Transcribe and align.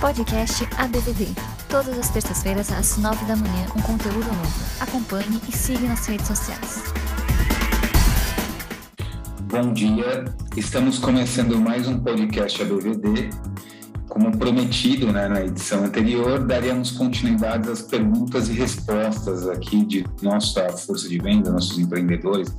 Podcast 0.00 0.64
ABVD. 0.76 1.26
Todas 1.68 1.98
as 1.98 2.08
terças-feiras, 2.10 2.70
às 2.70 2.96
nove 2.98 3.24
da 3.24 3.34
manhã, 3.34 3.66
um 3.76 3.82
conteúdo 3.82 4.26
novo. 4.26 4.64
Acompanhe 4.78 5.40
e 5.48 5.50
siga 5.50 5.88
nas 5.88 6.06
redes 6.06 6.28
sociais. 6.28 6.94
Bom 9.50 9.72
dia, 9.72 10.24
estamos 10.56 11.00
começando 11.00 11.58
mais 11.58 11.88
um 11.88 11.98
podcast 11.98 12.62
ABVD. 12.62 13.30
Como 14.08 14.38
prometido 14.38 15.12
né, 15.12 15.26
na 15.26 15.44
edição 15.44 15.84
anterior, 15.84 16.46
daríamos 16.46 16.92
continuidade 16.92 17.68
às 17.68 17.82
perguntas 17.82 18.48
e 18.48 18.52
respostas 18.52 19.48
aqui 19.48 19.84
de 19.84 20.06
nossa 20.22 20.68
força 20.68 21.08
de 21.08 21.18
venda, 21.18 21.50
nossos 21.50 21.76
empreendedores, 21.76 22.54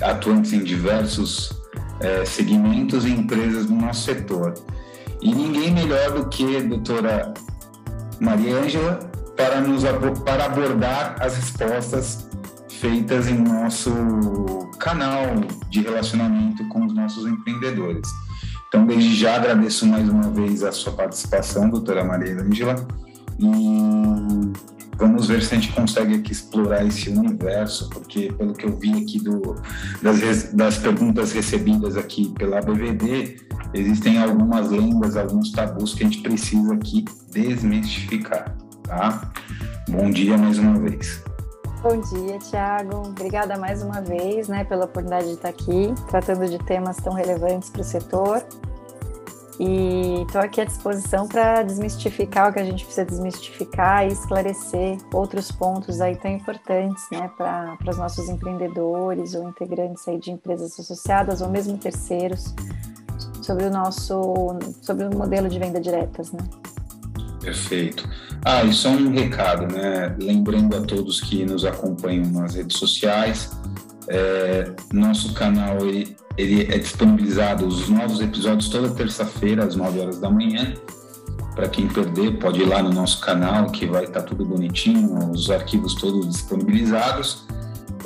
atuantes 0.00 0.54
em 0.54 0.64
diversos 0.64 1.52
é, 2.00 2.24
segmentos 2.24 3.04
e 3.04 3.10
empresas 3.10 3.66
do 3.66 3.74
nosso 3.74 4.04
setor. 4.04 4.54
E 5.20 5.34
ninguém 5.34 5.72
melhor 5.72 6.12
do 6.12 6.28
que 6.28 6.56
a 6.56 6.60
doutora 6.60 7.34
Maria 8.20 8.56
Ângela 8.56 9.00
para, 9.36 9.60
nos, 9.60 9.84
para 10.24 10.46
abordar 10.46 11.16
as 11.20 11.36
respostas 11.36 12.28
feitas 12.68 13.28
em 13.28 13.38
nosso 13.38 13.90
canal 14.78 15.26
de 15.68 15.80
relacionamento 15.80 16.66
com 16.68 16.86
os 16.86 16.94
nossos 16.94 17.26
empreendedores. 17.26 18.08
Então, 18.68 18.86
desde 18.86 19.14
já 19.14 19.36
agradeço 19.36 19.86
mais 19.86 20.08
uma 20.08 20.30
vez 20.30 20.62
a 20.62 20.70
sua 20.70 20.92
participação, 20.92 21.70
doutora 21.70 22.04
Maria 22.04 22.40
Ângela, 22.40 22.76
e 23.38 24.77
vamos 24.98 25.28
ver 25.28 25.42
se 25.42 25.54
a 25.54 25.58
gente 25.58 25.72
consegue 25.72 26.16
aqui 26.16 26.32
explorar 26.32 26.84
esse 26.84 27.08
universo, 27.08 27.88
porque 27.90 28.32
pelo 28.32 28.52
que 28.52 28.66
eu 28.66 28.76
vi 28.76 28.90
aqui 28.90 29.20
do, 29.20 29.54
das, 30.02 30.52
das 30.52 30.76
perguntas 30.76 31.32
recebidas 31.32 31.96
aqui 31.96 32.28
pela 32.36 32.60
BVD, 32.60 33.36
existem 33.72 34.18
algumas 34.18 34.70
lendas, 34.70 35.16
alguns 35.16 35.52
tabus 35.52 35.94
que 35.94 36.02
a 36.02 36.06
gente 36.06 36.20
precisa 36.20 36.74
aqui 36.74 37.04
desmistificar, 37.30 38.56
tá? 38.82 39.30
Bom 39.88 40.10
dia 40.10 40.36
mais 40.36 40.58
uma 40.58 40.78
vez. 40.80 41.22
Bom 41.80 42.00
dia, 42.00 42.38
Tiago. 42.38 43.08
Obrigada 43.08 43.56
mais 43.56 43.84
uma 43.84 44.00
vez 44.00 44.48
né, 44.48 44.64
pela 44.64 44.86
oportunidade 44.86 45.28
de 45.28 45.34
estar 45.34 45.48
aqui, 45.48 45.94
tratando 46.08 46.48
de 46.48 46.58
temas 46.58 46.96
tão 46.96 47.12
relevantes 47.12 47.70
para 47.70 47.82
o 47.82 47.84
setor. 47.84 48.44
E 49.58 50.22
estou 50.22 50.40
aqui 50.40 50.60
à 50.60 50.64
disposição 50.64 51.26
para 51.26 51.62
desmistificar 51.62 52.50
o 52.50 52.52
que 52.52 52.60
a 52.60 52.64
gente 52.64 52.84
precisa 52.84 53.04
desmistificar 53.04 54.06
e 54.06 54.12
esclarecer 54.12 54.98
outros 55.12 55.50
pontos 55.50 56.00
aí 56.00 56.14
tão 56.14 56.30
importantes 56.30 57.04
né, 57.10 57.28
para 57.36 57.76
os 57.88 57.98
nossos 57.98 58.28
empreendedores 58.28 59.34
ou 59.34 59.48
integrantes 59.48 60.06
aí 60.06 60.18
de 60.18 60.30
empresas 60.30 60.78
associadas 60.78 61.40
ou 61.40 61.48
mesmo 61.48 61.76
terceiros 61.76 62.54
sobre 63.42 63.64
o 63.64 63.70
nosso 63.70 64.58
sobre 64.80 65.06
o 65.06 65.16
modelo 65.16 65.48
de 65.48 65.58
venda 65.58 65.80
diretas, 65.80 66.30
né? 66.30 66.40
Perfeito. 67.40 68.08
Ah, 68.44 68.62
e 68.62 68.72
só 68.72 68.90
um 68.90 69.10
recado, 69.10 69.72
né? 69.74 70.14
Lembrando 70.20 70.76
a 70.76 70.82
todos 70.82 71.20
que 71.20 71.44
nos 71.44 71.64
acompanham 71.64 72.26
nas 72.30 72.54
redes 72.54 72.76
sociais, 72.76 73.50
é, 74.08 74.70
nosso 74.92 75.32
canal 75.34 75.78
ele, 75.78 76.16
ele 76.38 76.72
é 76.72 76.78
disponibilizado 76.78 77.66
os 77.66 77.88
novos 77.88 78.20
episódios 78.20 78.68
toda 78.68 78.88
terça-feira 78.90 79.64
às 79.64 79.74
9 79.74 80.00
horas 80.00 80.20
da 80.20 80.30
manhã. 80.30 80.72
Para 81.56 81.68
quem 81.68 81.88
perder, 81.88 82.38
pode 82.38 82.62
ir 82.62 82.64
lá 82.64 82.80
no 82.80 82.90
nosso 82.90 83.20
canal 83.20 83.66
que 83.72 83.84
vai 83.84 84.04
estar 84.04 84.20
tá 84.20 84.26
tudo 84.26 84.44
bonitinho, 84.44 85.32
os 85.32 85.50
arquivos 85.50 85.96
todos 85.96 86.28
disponibilizados. 86.28 87.44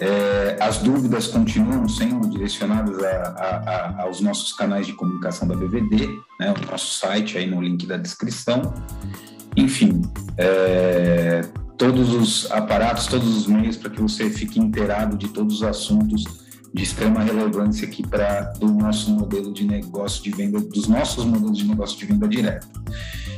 É, 0.00 0.56
as 0.58 0.78
dúvidas 0.78 1.26
continuam 1.26 1.86
sendo 1.86 2.26
direcionadas 2.30 3.04
a, 3.04 3.06
a, 3.06 3.56
a, 4.00 4.02
aos 4.04 4.22
nossos 4.22 4.54
canais 4.54 4.86
de 4.86 4.94
comunicação 4.94 5.46
da 5.46 5.54
BVD, 5.54 6.08
né, 6.40 6.54
o 6.56 6.70
nosso 6.70 6.98
site 6.98 7.36
aí 7.36 7.46
no 7.46 7.60
link 7.60 7.86
da 7.86 7.98
descrição. 7.98 8.72
Enfim, 9.54 10.00
é, 10.38 11.42
todos 11.76 12.14
os 12.14 12.50
aparatos, 12.50 13.06
todos 13.06 13.36
os 13.36 13.46
meios 13.46 13.76
para 13.76 13.90
que 13.90 14.00
você 14.00 14.30
fique 14.30 14.58
inteirado 14.58 15.18
de 15.18 15.28
todos 15.28 15.56
os 15.56 15.62
assuntos 15.62 16.24
de 16.72 16.82
extrema 16.82 17.20
relevância 17.20 17.86
aqui 17.86 18.06
para 18.06 18.52
o 18.60 18.66
nosso 18.66 19.10
modelo 19.10 19.52
de 19.52 19.64
negócio 19.64 20.22
de 20.22 20.30
venda, 20.30 20.60
dos 20.60 20.88
nossos 20.88 21.24
modelos 21.24 21.58
de 21.58 21.66
negócio 21.66 21.98
de 21.98 22.06
venda 22.06 22.26
direta. 22.26 22.66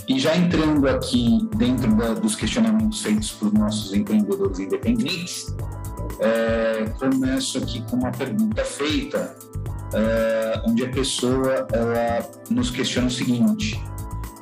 E 0.08 0.18
já 0.20 0.36
entrando 0.36 0.86
aqui 0.88 1.48
dentro 1.56 1.94
da, 1.96 2.14
dos 2.14 2.36
questionamentos 2.36 3.00
feitos 3.00 3.32
por 3.32 3.52
nossos 3.52 3.92
empreendedores 3.94 4.58
independentes, 4.58 5.54
é, 6.20 6.84
começo 6.98 7.58
aqui 7.58 7.82
com 7.82 7.96
uma 7.96 8.12
pergunta 8.12 8.64
feita, 8.64 9.34
é, 9.94 10.62
onde 10.66 10.84
a 10.84 10.88
pessoa 10.90 11.66
ela 11.72 12.30
nos 12.50 12.70
questiona 12.70 13.08
o 13.08 13.10
seguinte: 13.10 13.80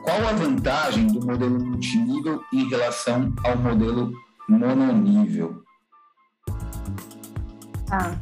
qual 0.02 0.26
a 0.26 0.32
vantagem 0.32 1.06
do 1.06 1.24
modelo 1.24 1.58
multinível 1.64 2.42
em 2.52 2.68
relação 2.68 3.32
ao 3.44 3.56
modelo 3.56 4.12
mononível? 4.48 5.62
Ah, 7.90 8.16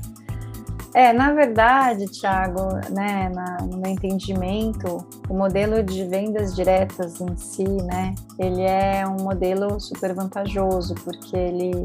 é, 0.95 1.13
na 1.13 1.33
verdade, 1.33 2.07
Thiago, 2.07 2.75
né, 2.91 3.31
na, 3.35 3.59
no 3.63 3.79
meu 3.79 3.93
entendimento, 3.93 5.07
o 5.29 5.35
modelo 5.35 5.83
de 5.83 6.05
vendas 6.05 6.55
diretas 6.55 7.21
em 7.21 7.37
si, 7.37 7.65
né, 7.65 8.15
ele 8.39 8.63
é 8.63 9.07
um 9.07 9.23
modelo 9.23 9.79
super 9.81 10.15
vantajoso, 10.15 10.95
porque 10.97 11.37
ele 11.37 11.85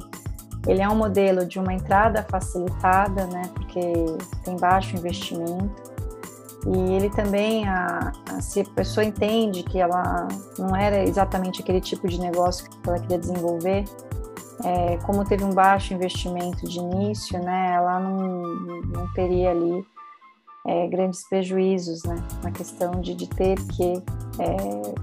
ele 0.67 0.81
é 0.81 0.89
um 0.89 0.95
modelo 0.95 1.45
de 1.45 1.59
uma 1.59 1.73
entrada 1.73 2.25
facilitada, 2.27 3.27
né, 3.27 3.43
porque 3.53 3.81
tem 4.43 4.57
baixo 4.57 4.95
investimento. 4.95 5.93
E 6.65 6.93
ele 6.93 7.11
também, 7.11 7.67
a, 7.67 8.11
a, 8.31 8.41
se 8.41 8.61
a 8.61 8.65
pessoa 8.65 9.05
entende 9.05 9.61
que 9.61 9.79
ela 9.79 10.27
não 10.57 10.75
era 10.75 11.03
exatamente 11.03 11.61
aquele 11.61 11.79
tipo 11.79 12.07
de 12.07 12.19
negócio 12.19 12.67
que 12.67 12.89
ela 12.89 12.97
queria 12.97 13.19
desenvolver, 13.19 13.85
é, 14.63 14.97
como 15.05 15.25
teve 15.25 15.43
um 15.43 15.53
baixo 15.53 15.93
investimento 15.93 16.67
de 16.67 16.79
início, 16.79 17.37
né, 17.39 17.73
ela 17.75 17.99
não, 17.99 18.43
não 18.85 19.13
teria 19.13 19.51
ali 19.51 19.85
é, 20.67 20.87
grandes 20.87 21.27
prejuízos 21.27 22.03
né, 22.03 22.15
na 22.43 22.51
questão 22.51 22.91
de, 23.01 23.13
de 23.15 23.27
ter 23.27 23.57
que 23.67 24.01
é, 24.39 24.95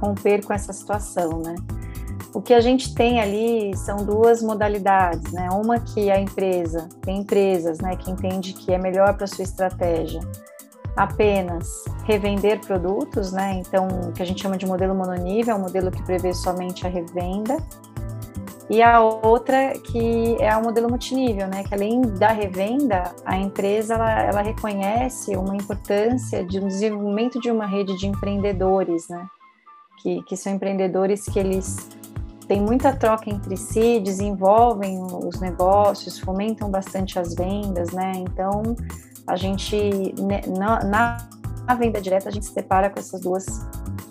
romper 0.00 0.44
com 0.44 0.52
essa 0.52 0.72
situação, 0.72 1.40
né 1.40 1.54
o 2.32 2.40
que 2.40 2.54
a 2.54 2.60
gente 2.60 2.94
tem 2.94 3.20
ali 3.20 3.76
são 3.76 4.04
duas 4.04 4.42
modalidades, 4.42 5.32
né? 5.32 5.48
Uma 5.50 5.80
que 5.80 6.10
a 6.10 6.20
empresa, 6.20 6.88
tem 7.02 7.18
empresas, 7.20 7.78
né, 7.78 7.96
que 7.96 8.10
entende 8.10 8.52
que 8.52 8.72
é 8.72 8.78
melhor 8.78 9.16
para 9.16 9.26
sua 9.26 9.42
estratégia 9.42 10.20
apenas 10.96 11.84
revender 12.04 12.60
produtos, 12.60 13.32
né? 13.32 13.54
Então, 13.54 13.88
o 14.08 14.12
que 14.12 14.22
a 14.22 14.24
gente 14.24 14.42
chama 14.42 14.56
de 14.56 14.66
modelo 14.66 14.94
mononível, 14.94 15.54
é 15.54 15.56
um 15.56 15.62
modelo 15.62 15.90
que 15.90 16.02
prevê 16.02 16.34
somente 16.34 16.86
a 16.86 16.90
revenda. 16.90 17.56
E 18.70 18.80
a 18.80 19.00
outra 19.00 19.72
que 19.72 20.36
é 20.38 20.56
o 20.56 20.62
modelo 20.62 20.88
multinível, 20.88 21.48
né? 21.48 21.64
Que 21.64 21.74
além 21.74 22.02
da 22.02 22.28
revenda, 22.28 23.12
a 23.24 23.36
empresa 23.36 23.94
ela, 23.94 24.22
ela 24.22 24.42
reconhece 24.42 25.36
uma 25.36 25.56
importância 25.56 26.44
de 26.44 26.60
um 26.60 26.68
desenvolvimento 26.68 27.40
de 27.40 27.50
uma 27.50 27.66
rede 27.66 27.98
de 27.98 28.06
empreendedores, 28.06 29.08
né? 29.08 29.26
Que, 30.00 30.22
que 30.22 30.36
são 30.36 30.52
empreendedores 30.52 31.24
que 31.24 31.40
eles 31.40 31.90
tem 32.46 32.60
muita 32.60 32.92
troca 32.94 33.28
entre 33.28 33.56
si, 33.56 34.00
desenvolvem 34.00 35.00
os 35.00 35.40
negócios, 35.40 36.18
fomentam 36.18 36.70
bastante 36.70 37.18
as 37.18 37.34
vendas, 37.34 37.90
né? 37.90 38.12
Então, 38.16 38.62
a 39.26 39.36
gente, 39.36 40.14
né, 40.20 40.40
na, 40.48 41.18
na 41.64 41.74
venda 41.76 42.00
direta, 42.00 42.28
a 42.28 42.32
gente 42.32 42.46
se 42.46 42.54
depara 42.54 42.90
com 42.90 42.98
essas 42.98 43.20
duas, 43.20 43.46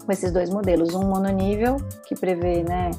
com 0.05 0.11
esses 0.11 0.31
dois 0.31 0.49
modelos. 0.49 0.95
Um 0.95 1.09
mononível, 1.09 1.77
que 2.05 2.15
prevê, 2.15 2.63
né, 2.63 2.91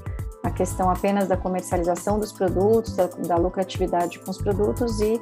a 0.43 0.51
questão 0.51 0.91
apenas 0.91 1.29
da 1.29 1.37
comercialização 1.37 2.19
dos 2.19 2.33
produtos, 2.33 2.97
da, 2.97 3.07
da 3.07 3.37
lucratividade 3.37 4.19
com 4.21 4.31
os 4.31 4.39
produtos 4.39 5.01
e 5.01 5.21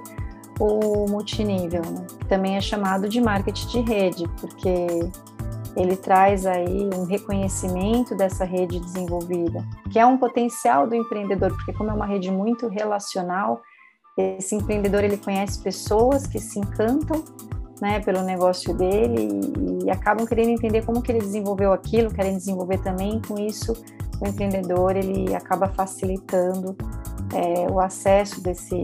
o 0.60 1.06
multinível, 1.08 1.82
né? 1.82 2.06
também 2.28 2.56
é 2.56 2.60
chamado 2.60 3.08
de 3.08 3.20
marketing 3.20 3.68
de 3.68 3.80
rede, 3.80 4.24
porque 4.40 4.86
ele 5.76 5.96
traz 5.96 6.46
aí 6.46 6.90
um 6.94 7.04
reconhecimento 7.04 8.16
dessa 8.16 8.44
rede 8.44 8.80
desenvolvida, 8.80 9.64
que 9.90 9.98
é 9.98 10.04
um 10.04 10.18
potencial 10.18 10.86
do 10.86 10.94
empreendedor, 10.94 11.52
porque 11.54 11.72
como 11.72 11.90
é 11.90 11.94
uma 11.94 12.06
rede 12.06 12.30
muito 12.30 12.66
relacional, 12.66 13.62
esse 14.16 14.56
empreendedor 14.56 15.04
ele 15.04 15.16
conhece 15.16 15.62
pessoas 15.62 16.26
que 16.26 16.40
se 16.40 16.58
encantam 16.58 17.22
né, 17.80 18.00
pelo 18.00 18.22
negócio 18.22 18.74
dele 18.74 19.28
e, 19.28 19.86
e, 19.86 19.90
acabam 19.90 20.26
querendo 20.26 20.50
entender 20.50 20.84
como 20.84 21.02
que 21.02 21.12
ele 21.12 21.20
desenvolveu 21.20 21.72
aquilo, 21.72 22.10
querem 22.10 22.36
desenvolver 22.36 22.78
também. 22.78 23.20
Com 23.26 23.38
isso, 23.38 23.72
o 24.20 24.26
empreendedor 24.26 24.96
ele 24.96 25.34
acaba 25.34 25.68
facilitando 25.68 26.76
é, 27.34 27.70
o 27.70 27.80
acesso 27.80 28.42
desse, 28.42 28.80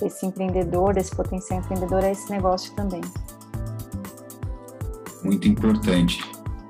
desse 0.00 0.26
empreendedor, 0.26 0.94
desse 0.94 1.14
potencial 1.14 1.60
empreendedor 1.60 2.04
a 2.04 2.10
esse 2.10 2.30
negócio 2.30 2.74
também 2.74 3.02
muito 5.24 5.48
importante. 5.48 6.22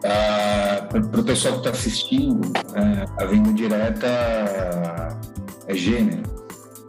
Ah, 0.04 0.86
Para 0.90 1.20
o 1.20 1.24
pessoal 1.24 1.54
que 1.54 1.60
está 1.60 1.70
assistindo, 1.70 2.52
é, 2.74 3.22
a 3.22 3.26
venda 3.26 3.52
direta 3.52 5.18
é 5.66 5.74
gênero. 5.74 6.22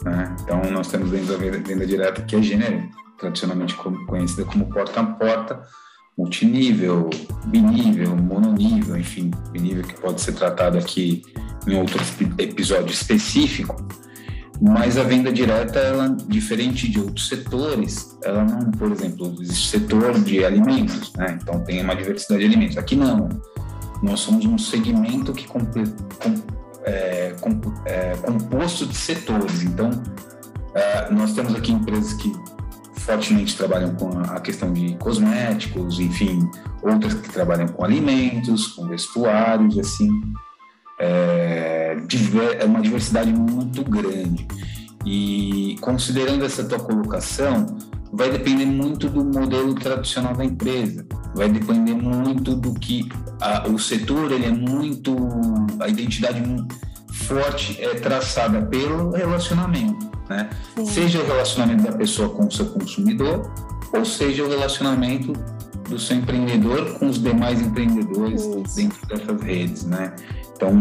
Né? 0.04 0.36
Então, 0.42 0.60
nós 0.70 0.88
temos 0.88 1.10
dentro 1.10 1.28
da 1.28 1.36
venda, 1.36 1.58
venda 1.58 1.86
direta 1.86 2.22
que 2.22 2.36
é 2.36 2.42
gênero, 2.42 2.88
tradicionalmente 3.18 3.74
conhecida 4.06 4.44
como 4.44 4.66
porta 4.66 5.00
a 5.00 5.04
porta, 5.04 5.62
multinível, 6.16 7.10
binível, 7.46 8.16
mononível, 8.16 8.96
enfim, 8.96 9.30
binível 9.50 9.82
que 9.82 10.00
pode 10.00 10.20
ser 10.20 10.32
tratado 10.32 10.78
aqui 10.78 11.22
em 11.66 11.76
outro 11.76 12.00
episódio 12.38 12.92
específico, 12.92 13.76
mas 14.60 14.96
a 14.96 15.02
venda 15.02 15.32
direta, 15.32 15.78
ela, 15.78 16.08
diferente 16.28 16.88
de 16.88 17.00
outros 17.00 17.28
setores, 17.28 18.16
ela 18.22 18.44
não, 18.44 18.70
por 18.72 18.92
exemplo, 18.92 19.34
existe 19.40 19.70
setor 19.70 20.18
de 20.20 20.44
alimentos, 20.44 21.12
né? 21.14 21.38
então 21.42 21.60
tem 21.64 21.82
uma 21.82 21.96
diversidade 21.96 22.40
de 22.40 22.46
alimentos. 22.46 22.76
Aqui 22.78 22.94
não, 22.94 23.28
nós 24.02 24.20
somos 24.20 24.44
um 24.44 24.56
segmento 24.56 25.32
que 25.32 25.46
é, 26.84 27.34
é, 27.86 28.16
composto 28.22 28.86
de 28.86 28.94
setores, 28.94 29.62
então 29.62 29.90
é, 30.74 31.10
nós 31.12 31.32
temos 31.32 31.54
aqui 31.56 31.72
empresas 31.72 32.12
que 32.14 32.32
fortemente 33.04 33.56
trabalham 33.56 33.94
com 33.94 34.18
a 34.18 34.40
questão 34.40 34.72
de 34.72 34.96
cosméticos, 34.96 36.00
enfim, 36.00 36.48
outras 36.82 37.14
que 37.14 37.28
trabalham 37.28 37.68
com 37.68 37.84
alimentos, 37.84 38.68
com 38.68 38.88
vestuários, 38.88 39.78
assim, 39.78 40.10
é, 40.98 41.96
é 42.58 42.64
uma 42.64 42.80
diversidade 42.80 43.32
muito 43.32 43.84
grande. 43.84 44.46
E 45.04 45.76
considerando 45.82 46.46
essa 46.46 46.64
tua 46.64 46.78
colocação, 46.78 47.66
vai 48.10 48.30
depender 48.30 48.64
muito 48.64 49.08
do 49.10 49.22
modelo 49.22 49.74
tradicional 49.74 50.34
da 50.34 50.44
empresa, 50.44 51.06
vai 51.34 51.50
depender 51.50 51.94
muito 51.94 52.54
do 52.54 52.72
que 52.72 53.06
a, 53.38 53.68
o 53.68 53.78
setor 53.78 54.32
ele 54.32 54.46
é 54.46 54.50
muito 54.50 55.14
a 55.78 55.88
identidade 55.88 56.42
forte 57.12 57.82
é 57.82 57.94
traçada 57.94 58.62
pelo 58.62 59.10
relacionamento 59.10 60.13
né? 60.28 60.50
Seja 60.84 61.20
o 61.20 61.26
relacionamento 61.26 61.82
da 61.84 61.92
pessoa 61.92 62.28
com 62.30 62.46
o 62.46 62.50
seu 62.50 62.66
consumidor, 62.66 63.50
ou 63.92 64.04
seja 64.04 64.44
o 64.44 64.48
relacionamento 64.48 65.32
do 65.88 65.98
seu 65.98 66.16
empreendedor 66.16 66.98
com 66.98 67.08
os 67.08 67.22
demais 67.22 67.60
empreendedores 67.60 68.42
Isso. 68.42 68.76
dentro 68.76 69.06
dessas 69.06 69.42
redes, 69.42 69.84
né? 69.84 70.14
Então, 70.56 70.72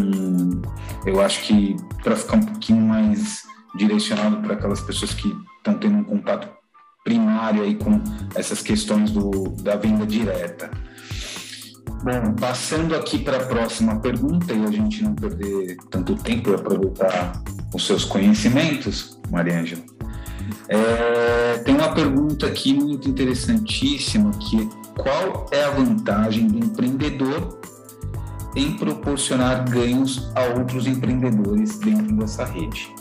eu 1.05 1.21
acho 1.21 1.41
que 1.43 1.75
para 2.03 2.15
ficar 2.15 2.37
um 2.37 2.43
pouquinho 2.43 2.81
mais 2.81 3.43
direcionado 3.75 4.37
para 4.37 4.53
aquelas 4.53 4.81
pessoas 4.81 5.13
que 5.13 5.27
estão 5.57 5.73
tendo 5.75 5.97
um 5.97 6.03
contato 6.03 6.47
primário 7.03 7.63
aí 7.63 7.75
com 7.75 8.01
essas 8.35 8.61
questões 8.61 9.11
do, 9.11 9.49
da 9.61 9.75
venda 9.75 10.05
direta. 10.05 10.71
Bom, 12.03 12.33
passando 12.35 12.95
aqui 12.95 13.17
para 13.17 13.37
a 13.37 13.45
próxima 13.45 13.99
pergunta 13.99 14.53
e 14.53 14.63
a 14.63 14.71
gente 14.71 15.03
não 15.03 15.15
perder 15.15 15.77
tanto 15.89 16.15
tempo 16.15 16.49
e 16.49 16.55
aproveitar 16.55 17.41
os 17.73 17.85
seus 17.85 18.03
conhecimentos, 18.05 19.19
Mariângela. 19.33 19.81
É, 20.69 21.57
tem 21.59 21.75
uma 21.75 21.93
pergunta 21.93 22.45
aqui 22.45 22.73
muito 22.73 23.09
interessantíssima 23.09 24.31
que 24.31 24.61
é, 24.61 25.01
qual 25.01 25.47
é 25.51 25.63
a 25.63 25.71
vantagem 25.71 26.47
do 26.47 26.63
empreendedor 26.63 27.59
em 28.55 28.77
proporcionar 28.77 29.67
ganhos 29.67 30.31
a 30.35 30.41
outros 30.59 30.85
empreendedores 30.85 31.79
dentro 31.79 32.15
dessa 32.15 32.45
rede? 32.45 32.93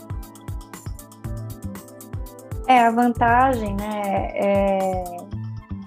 É, 2.67 2.87
a 2.87 2.91
vantagem, 2.91 3.75
né, 3.75 4.31
é, 4.33 5.03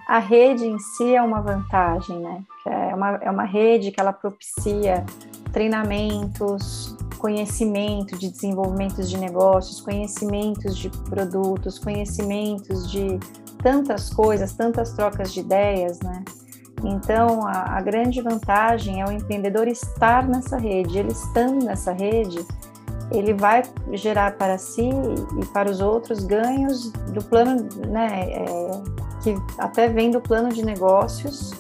a 0.07 0.19
rede 0.19 0.65
em 0.67 0.79
si 0.79 1.17
é 1.17 1.23
uma 1.23 1.41
vantagem, 1.41 2.21
né, 2.21 2.45
é 2.67 2.95
uma, 2.95 3.09
é 3.17 3.31
uma 3.31 3.45
rede 3.45 3.91
que 3.91 4.01
ela 4.01 4.13
propicia 4.13 5.05
treinamentos, 5.53 6.96
conhecimento 7.17 8.17
de 8.17 8.31
desenvolvimentos 8.31 9.09
de 9.09 9.19
negócios, 9.19 9.81
conhecimentos 9.81 10.77
de 10.77 10.91
produtos, 10.91 11.79
conhecimentos 11.79 12.91
de 12.91 13.19
tantas 13.63 14.11
coisas, 14.11 14.53
tantas 14.53 14.93
trocas 14.93 15.33
de 15.33 15.41
ideias, 15.41 16.01
né? 16.01 16.25
Então, 16.85 17.47
a, 17.47 17.79
a, 17.79 17.81
grande 17.81 18.21
vantagem 18.21 19.01
é 19.01 19.05
o 19.05 19.11
empreendedor 19.11 19.67
estar 19.67 20.29
nessa 20.29 20.59
rede. 20.59 20.99
Ele 20.99 21.11
estando 21.11 21.65
nessa 21.65 21.93
rede, 21.93 22.39
ele 23.11 23.33
vai 23.33 23.63
gerar 23.93 24.37
para 24.37 24.59
si 24.59 24.91
e 25.41 25.47
para 25.47 25.71
os 25.71 25.81
outros 25.81 26.25
ganhos 26.25 26.91
do 27.13 27.25
plano, 27.25 27.67
né? 27.89 28.31
É, 28.31 28.71
que 29.23 29.35
até 29.59 29.89
vem 29.89 30.11
do 30.11 30.21
plano 30.21 30.51
de 30.51 30.65
negócios 30.65 31.53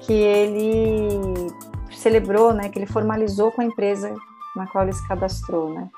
que 0.00 0.14
ele 0.14 1.52
celebrou, 1.90 2.52
né? 2.52 2.68
Que 2.68 2.78
ele 2.78 2.86
formalizou 2.86 3.52
com 3.52 3.60
a 3.60 3.64
empresa 3.64 4.14
na 4.56 4.66
qual 4.66 4.84
ele 4.84 4.92
se 4.92 5.06
cadastrou, 5.06 5.72
né? 5.72 5.88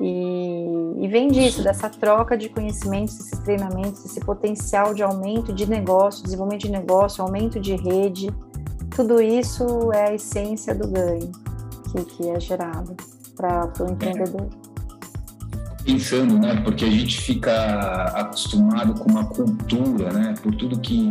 E, 0.00 1.04
e, 1.04 1.08
vem 1.08 1.28
disso, 1.28 1.62
dessa 1.62 1.88
troca 1.88 2.36
de 2.36 2.48
conhecimentos, 2.48 3.20
esses 3.20 3.38
treinamentos, 3.38 4.04
esse 4.04 4.18
potencial 4.18 4.92
de 4.92 5.04
aumento 5.04 5.52
de 5.52 5.68
negócio, 5.68 6.24
desenvolvimento 6.24 6.62
de 6.62 6.72
negócio, 6.72 7.22
aumento 7.22 7.60
de 7.60 7.76
rede, 7.76 8.34
tudo 8.94 9.20
isso 9.20 9.92
é 9.92 10.10
a 10.10 10.14
essência 10.14 10.74
do 10.74 10.88
ganho 10.88 11.30
que, 11.92 12.04
que 12.04 12.28
é 12.28 12.40
gerado 12.40 12.96
para 13.36 13.70
o 13.80 13.90
empreendedor. 13.90 14.48
Pensando, 15.84 16.38
né? 16.38 16.60
Porque 16.62 16.84
a 16.84 16.90
gente 16.90 17.20
fica 17.20 18.04
acostumado 18.18 18.98
com 18.98 19.10
uma 19.10 19.26
cultura, 19.26 20.12
né? 20.12 20.34
Por 20.42 20.54
tudo 20.56 20.80
que 20.80 21.10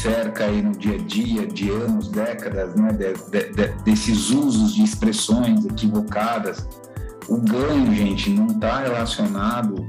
cerca 0.00 0.46
aí 0.46 0.62
no 0.62 0.72
dia 0.72 0.94
a 0.94 0.98
dia 0.98 1.46
de 1.46 1.70
anos, 1.70 2.08
décadas, 2.08 2.74
né, 2.74 2.90
de, 2.92 3.12
de, 3.30 3.52
de, 3.52 3.66
desses 3.84 4.30
usos 4.30 4.74
de 4.74 4.82
expressões 4.82 5.64
equivocadas. 5.66 6.66
O 7.28 7.36
ganho, 7.38 7.94
gente, 7.94 8.30
não 8.30 8.46
está 8.46 8.80
relacionado 8.80 9.86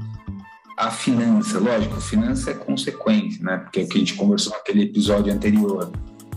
à 0.76 0.90
finança. 0.90 1.58
Lógico, 1.58 2.00
finança 2.00 2.50
é 2.50 2.54
consequência, 2.54 3.42
né? 3.42 3.56
Porque 3.58 3.80
é 3.80 3.84
o 3.84 3.88
que 3.88 3.96
a 3.96 4.00
gente 4.00 4.14
conversou 4.14 4.52
naquele 4.52 4.82
episódio 4.84 5.32
anterior. 5.32 5.90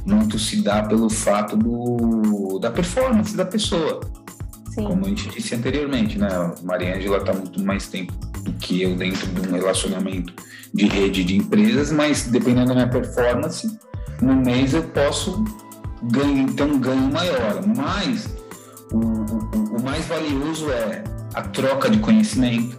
Muito 0.06 0.40
se 0.40 0.62
dá 0.62 0.82
pelo 0.84 1.10
fato 1.10 1.56
do, 1.56 2.58
da 2.60 2.72
performance 2.72 3.36
da 3.36 3.46
pessoa. 3.46 4.00
Sim. 4.74 4.84
Como 4.86 5.06
a 5.06 5.10
gente 5.10 5.30
disse 5.30 5.54
anteriormente, 5.54 6.18
né? 6.18 6.28
A 6.28 6.56
Maria 6.64 6.96
Ângela 6.96 7.18
está 7.18 7.34
muito 7.34 7.64
mais 7.64 7.88
tempo 7.88 8.14
do 8.46 8.54
que 8.54 8.82
eu 8.82 8.96
dentro 8.96 9.28
de 9.28 9.48
um 9.48 9.52
relacionamento 9.52 10.34
de 10.74 10.86
rede 10.88 11.24
de 11.24 11.38
empresas, 11.38 11.92
mas 11.92 12.28
dependendo 12.28 12.68
da 12.68 12.76
minha 12.76 12.88
performance, 12.88 13.68
no 14.22 14.36
mês 14.36 14.74
eu 14.74 14.84
posso 14.84 15.44
ganhar, 16.04 16.54
ter 16.54 16.64
um 16.64 16.80
ganho 16.80 17.12
maior. 17.12 17.66
Mas 17.76 18.30
o, 18.92 18.98
o, 18.98 19.78
o 19.78 19.84
mais 19.84 20.06
valioso 20.06 20.70
é 20.72 21.04
a 21.34 21.42
troca 21.42 21.90
de 21.90 21.98
conhecimento, 22.00 22.78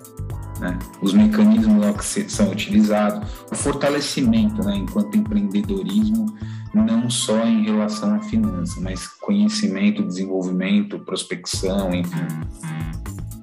né? 0.61 0.79
os 1.03 1.13
mecanismos 1.13 1.85
lá 1.85 1.93
que 1.93 2.05
são 2.05 2.51
utilizados, 2.51 3.29
o 3.51 3.55
fortalecimento 3.55 4.63
né? 4.63 4.77
enquanto 4.77 5.17
empreendedorismo, 5.17 6.27
não 6.75 7.11
só 7.11 7.45
em 7.47 7.65
relação 7.65 8.15
à 8.15 8.21
finança, 8.21 8.81
mas 8.81 9.07
conhecimento, 9.07 10.03
desenvolvimento, 10.03 10.99
prospecção, 11.01 11.95
enfim. 11.95 12.27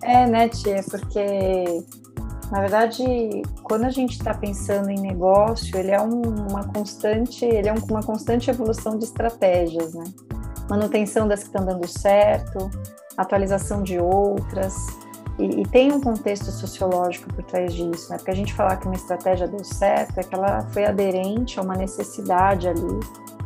É, 0.04 0.28
né, 0.28 0.50
Tia? 0.50 0.84
Porque 0.90 1.84
na 2.52 2.62
verdade, 2.62 3.04
quando 3.64 3.86
a 3.86 3.90
gente 3.90 4.12
está 4.12 4.34
pensando 4.34 4.90
em 4.90 5.00
negócio, 5.00 5.78
ele 5.78 5.92
é 5.92 6.02
um, 6.02 6.22
uma 6.50 6.64
constante, 6.64 7.46
ele 7.46 7.68
é 7.68 7.74
um, 7.74 7.80
uma 7.90 8.04
constante 8.04 8.50
evolução 8.50 8.98
de 8.98 9.06
estratégias, 9.06 9.94
né? 9.94 10.04
Manutenção 10.70 11.28
das 11.28 11.42
que 11.42 11.48
estão 11.48 11.66
dando 11.66 11.88
certo, 11.88 12.70
atualização 13.18 13.84
de 13.84 14.00
outras, 14.00 14.76
e, 15.40 15.62
e, 15.62 15.68
tem 15.68 15.92
um 15.92 16.00
contexto 16.00 16.52
sociológico 16.52 17.34
por 17.34 17.44
trás 17.44 17.74
disso, 17.74 18.12
né? 18.12 18.18
Porque 18.18 18.32
a 18.32 18.36
gente 18.36 18.54
falar 18.54 18.78
que 18.78 18.86
uma 18.86 18.96
estratégia 18.96 19.48
deu 19.48 19.64
certo 19.64 20.20
é 20.20 20.24
que 20.24 20.36
ela 20.36 20.62
foi 20.72 20.86
aderente 20.86 21.60
a 21.60 21.64
uma 21.64 21.76
necessidade 21.76 22.68
ali 22.68 23.00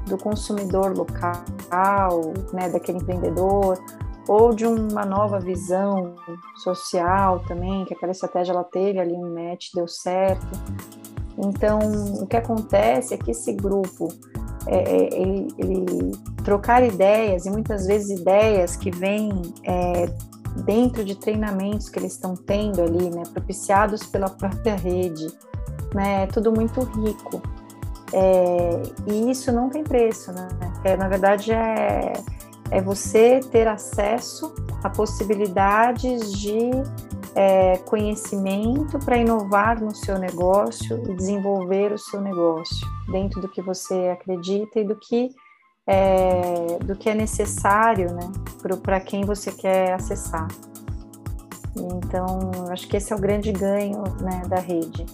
do 0.05 0.17
consumidor 0.17 0.97
local, 0.97 2.33
né? 2.51 2.69
Daquele 2.69 2.97
empreendedor, 2.97 3.81
ou 4.27 4.53
de 4.53 4.65
uma 4.65 5.05
nova 5.05 5.39
visão 5.39 6.15
social 6.63 7.39
também, 7.47 7.85
que 7.85 7.93
aquela 7.93 8.11
estratégia 8.11 8.51
ela 8.51 8.63
teve 8.63 8.99
ali 8.99 9.13
um 9.13 9.33
match, 9.33 9.67
deu 9.73 9.87
certo. 9.87 10.47
Então, 11.37 11.79
o 12.21 12.27
que 12.27 12.35
acontece 12.35 13.13
é 13.13 13.17
que 13.17 13.31
esse 13.31 13.53
grupo, 13.53 14.07
é, 14.65 14.77
é, 14.77 15.21
ele, 15.21 15.47
ele, 15.57 16.11
trocar 16.43 16.83
ideias, 16.83 17.45
e 17.45 17.49
muitas 17.49 17.85
vezes 17.85 18.19
ideias 18.19 18.75
que 18.75 18.89
vêm 18.89 19.29
é, 19.63 20.07
dentro 20.65 21.05
de 21.05 21.15
treinamentos 21.15 21.89
que 21.89 21.99
eles 21.99 22.13
estão 22.13 22.35
tendo 22.35 22.81
ali, 22.81 23.09
né, 23.09 23.23
propiciados 23.31 24.03
pela 24.07 24.29
própria 24.29 24.75
rede, 24.75 25.27
né, 25.93 26.23
é 26.23 26.27
tudo 26.27 26.51
muito 26.51 26.81
rico. 26.81 27.41
É, 28.13 28.81
e 29.05 29.29
isso 29.29 29.51
não 29.51 29.69
tem 29.69 29.83
preço, 29.83 30.31
né? 30.31 30.47
É, 30.85 30.95
na 30.95 31.09
verdade, 31.09 31.51
é, 31.51 32.13
é 32.71 32.81
você 32.81 33.39
ter 33.39 33.67
acesso 33.67 34.53
a 34.83 34.89
possibilidades 34.89 36.31
de 36.33 36.69
é, 37.35 37.77
conhecimento 37.79 38.97
para 38.99 39.17
inovar 39.17 39.81
no 39.81 39.93
seu 39.95 40.17
negócio 40.17 41.01
e 41.07 41.15
desenvolver 41.15 41.91
o 41.91 41.97
seu 41.97 42.19
negócio 42.19 42.87
dentro 43.11 43.41
do 43.41 43.49
que 43.49 43.61
você 43.61 44.09
acredita 44.09 44.79
e 44.79 44.83
do 44.83 44.95
que 44.95 45.29
é, 45.85 46.79
do 46.83 46.95
que 46.95 47.09
é 47.09 47.15
necessário 47.15 48.13
né, 48.13 48.29
para 48.83 48.99
quem 48.99 49.23
você 49.23 49.51
quer 49.51 49.93
acessar. 49.93 50.47
Então, 51.75 52.51
acho 52.69 52.87
que 52.87 52.97
esse 52.97 53.13
é 53.13 53.15
o 53.15 53.19
grande 53.19 53.51
ganho 53.51 54.03
né, 54.19 54.41
da 54.47 54.59
rede. 54.59 55.05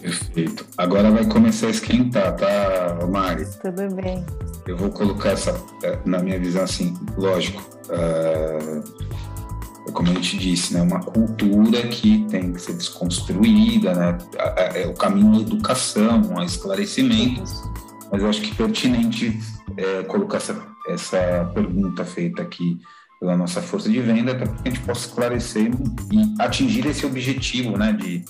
Perfeito. 0.00 0.66
Agora 0.78 1.10
vai 1.10 1.24
começar 1.26 1.66
a 1.66 1.70
esquentar, 1.70 2.34
tá, 2.36 3.06
Mari? 3.06 3.46
Tudo 3.60 3.94
bem. 3.94 4.24
Eu 4.66 4.76
vou 4.76 4.90
colocar 4.90 5.30
essa, 5.30 5.60
é, 5.82 5.98
na 6.04 6.18
minha 6.20 6.38
visão, 6.38 6.62
assim, 6.62 6.94
lógico, 7.16 7.60
uh, 7.88 8.82
como 9.92 10.10
a 10.10 10.14
gente 10.14 10.38
disse, 10.38 10.74
né, 10.74 10.82
uma 10.82 11.00
cultura 11.00 11.82
que 11.88 12.24
tem 12.30 12.52
que 12.52 12.60
ser 12.60 12.74
desconstruída, 12.74 13.94
né, 13.94 14.18
é 14.74 14.86
o 14.86 14.94
caminho 14.94 15.32
da 15.32 15.40
educação, 15.40 16.38
a 16.38 16.44
esclarecimento, 16.44 17.42
mas 18.10 18.22
eu 18.22 18.28
acho 18.28 18.40
que 18.40 18.52
é 18.52 18.54
pertinente 18.54 19.40
é, 19.76 20.02
colocar 20.04 20.36
essa, 20.36 20.62
essa 20.88 21.50
pergunta 21.52 22.04
feita 22.04 22.42
aqui 22.42 22.78
pela 23.18 23.36
nossa 23.36 23.60
força 23.60 23.88
de 23.88 24.00
venda, 24.00 24.34
para 24.34 24.46
que 24.46 24.68
a 24.68 24.70
gente 24.70 24.80
possa 24.80 25.06
esclarecer 25.06 25.70
e 26.10 26.34
atingir 26.40 26.86
esse 26.86 27.04
objetivo, 27.04 27.76
né, 27.76 27.92
de 27.92 28.24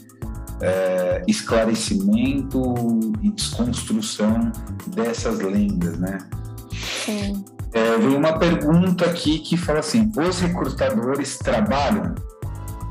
é, 0.62 1.23
esclarecimento 1.26 2.62
e 3.21 3.31
desconstrução 3.31 4.52
dessas 4.87 5.40
lendas, 5.40 5.99
né? 5.99 6.19
Sim. 7.04 7.45
É, 7.73 7.99
veio 7.99 8.16
uma 8.16 8.38
pergunta 8.38 9.04
aqui 9.07 9.38
que 9.40 9.57
fala 9.57 9.81
assim: 9.81 10.11
os 10.16 10.40
recrutadores 10.40 11.38
trabalham? 11.38 12.14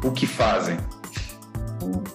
O 0.03 0.11
que 0.11 0.27
fazem? 0.27 0.77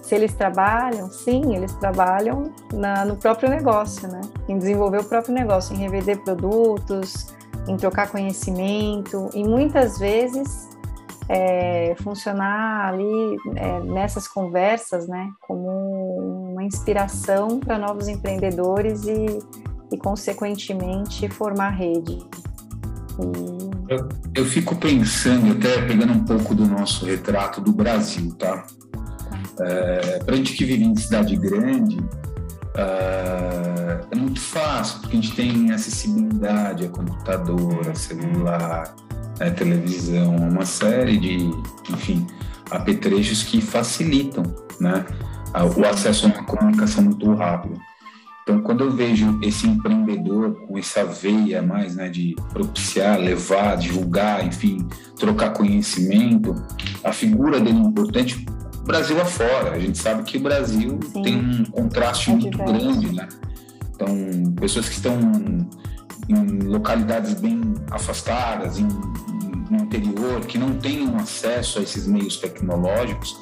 Se 0.02 0.14
eles 0.14 0.32
trabalham, 0.34 1.10
sim, 1.10 1.54
eles 1.54 1.72
trabalham 1.74 2.52
na, 2.72 3.04
no 3.04 3.16
próprio 3.16 3.48
negócio, 3.48 4.08
né? 4.08 4.20
Em 4.48 4.58
desenvolver 4.58 5.00
o 5.00 5.04
próprio 5.04 5.34
negócio, 5.34 5.74
em 5.74 5.78
revender 5.78 6.18
produtos, 6.22 7.28
em 7.66 7.76
trocar 7.76 8.08
conhecimento 8.10 9.28
e 9.34 9.42
muitas 9.42 9.98
vezes 9.98 10.68
é, 11.28 11.94
funcionar 12.02 12.88
ali 12.88 13.36
é, 13.56 13.80
nessas 13.80 14.28
conversas, 14.28 15.08
né, 15.08 15.30
como 15.40 16.52
uma 16.52 16.62
inspiração 16.62 17.58
para 17.60 17.78
novos 17.78 18.08
empreendedores 18.08 19.04
e, 19.04 19.38
e, 19.92 19.98
consequentemente, 19.98 21.28
formar 21.28 21.70
rede. 21.70 22.18
E... 23.18 23.92
Eu, 23.92 24.08
eu, 24.34 24.44
fico 24.44 24.74
pensando, 24.76 25.52
até 25.52 25.80
pegando 25.86 26.12
um 26.12 26.24
pouco 26.24 26.54
do 26.54 26.66
nosso 26.66 27.06
retrato 27.06 27.60
do 27.60 27.72
Brasil, 27.72 28.34
tá? 28.34 28.64
tá. 29.56 29.64
É, 29.64 30.18
para 30.24 30.34
a 30.34 30.36
gente 30.36 30.54
que 30.54 30.64
vive 30.64 30.84
em 30.84 30.96
cidade 30.96 31.36
grande, 31.36 31.98
uh, 32.76 34.06
é 34.10 34.16
muito 34.16 34.40
fácil, 34.40 35.00
porque 35.00 35.16
a 35.16 35.20
gente 35.20 35.36
tem 35.36 35.70
acessibilidade 35.70 36.84
a 36.84 36.88
computador, 36.88 37.88
a 37.88 37.94
celular, 37.94 38.92
a 39.40 39.50
televisão, 39.50 40.34
uma 40.36 40.64
série 40.64 41.18
de, 41.18 41.36
enfim, 41.90 42.26
apetrechos 42.70 43.42
que 43.42 43.60
facilitam 43.60 44.42
né, 44.80 45.04
o 45.76 45.84
acesso 45.84 46.26
a 46.26 46.28
uma 46.30 46.44
comunicação 46.44 47.04
muito 47.04 47.32
rápida. 47.34 47.76
Então, 48.42 48.60
quando 48.62 48.84
eu 48.84 48.92
vejo 48.92 49.40
esse 49.42 49.66
empreendedor 49.66 50.54
com 50.66 50.78
essa 50.78 51.04
veia 51.04 51.60
mais 51.60 51.96
né, 51.96 52.08
de 52.08 52.36
propiciar, 52.52 53.18
levar, 53.18 53.76
divulgar, 53.76 54.46
enfim, 54.46 54.86
trocar 55.18 55.50
conhecimento, 55.50 56.54
a 57.02 57.12
figura 57.12 57.58
dele 57.58 57.78
é 57.78 57.82
importante 57.82 58.46
Brasil 58.86 59.20
afora. 59.20 59.72
A 59.72 59.78
gente 59.78 59.98
sabe 59.98 60.22
que 60.22 60.38
o 60.38 60.40
Brasil 60.40 60.98
Sim. 61.12 61.22
tem 61.22 61.36
um 61.36 61.64
contraste 61.64 62.30
é 62.30 62.34
muito 62.34 62.56
grande, 62.56 63.12
né? 63.12 63.28
Então, 63.94 64.08
pessoas 64.60 64.88
que 64.88 64.94
estão 64.94 65.18
em 66.28 66.58
localidades 66.60 67.34
bem 67.34 67.74
afastadas, 67.90 68.78
em, 68.78 68.88
no 69.70 69.82
interior, 69.82 70.40
que 70.46 70.58
não 70.58 70.76
tenham 70.78 71.16
acesso 71.16 71.78
a 71.78 71.82
esses 71.82 72.06
meios 72.06 72.36
tecnológicos, 72.36 73.36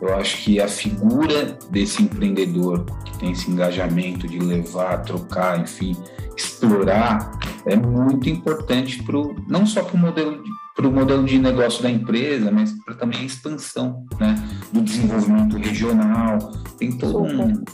eu 0.00 0.14
acho 0.14 0.42
que 0.42 0.60
a 0.60 0.68
figura 0.68 1.56
desse 1.70 2.02
empreendedor 2.02 2.84
que 3.04 3.18
tem 3.18 3.32
esse 3.32 3.50
engajamento 3.50 4.28
de 4.28 4.38
levar, 4.38 5.02
trocar, 5.02 5.58
enfim, 5.60 5.96
explorar, 6.36 7.38
é 7.64 7.74
muito 7.76 8.28
importante 8.28 9.02
pro, 9.02 9.34
não 9.48 9.64
só 9.64 9.82
para 9.82 9.96
o 9.96 9.98
modelo 9.98 10.42
de 10.42 10.50
para 10.76 10.86
o 10.86 10.92
modelo 10.92 11.24
de 11.24 11.38
negócio 11.38 11.82
da 11.82 11.90
empresa, 11.90 12.50
mas 12.50 12.70
para 12.84 12.94
também 12.94 13.20
a 13.20 13.24
expansão 13.24 14.04
né, 14.20 14.34
do 14.70 14.82
desenvolvimento 14.82 15.56
regional. 15.56 16.52
Tem 16.78 16.92
todo 16.98 17.22
um, 17.22 17.64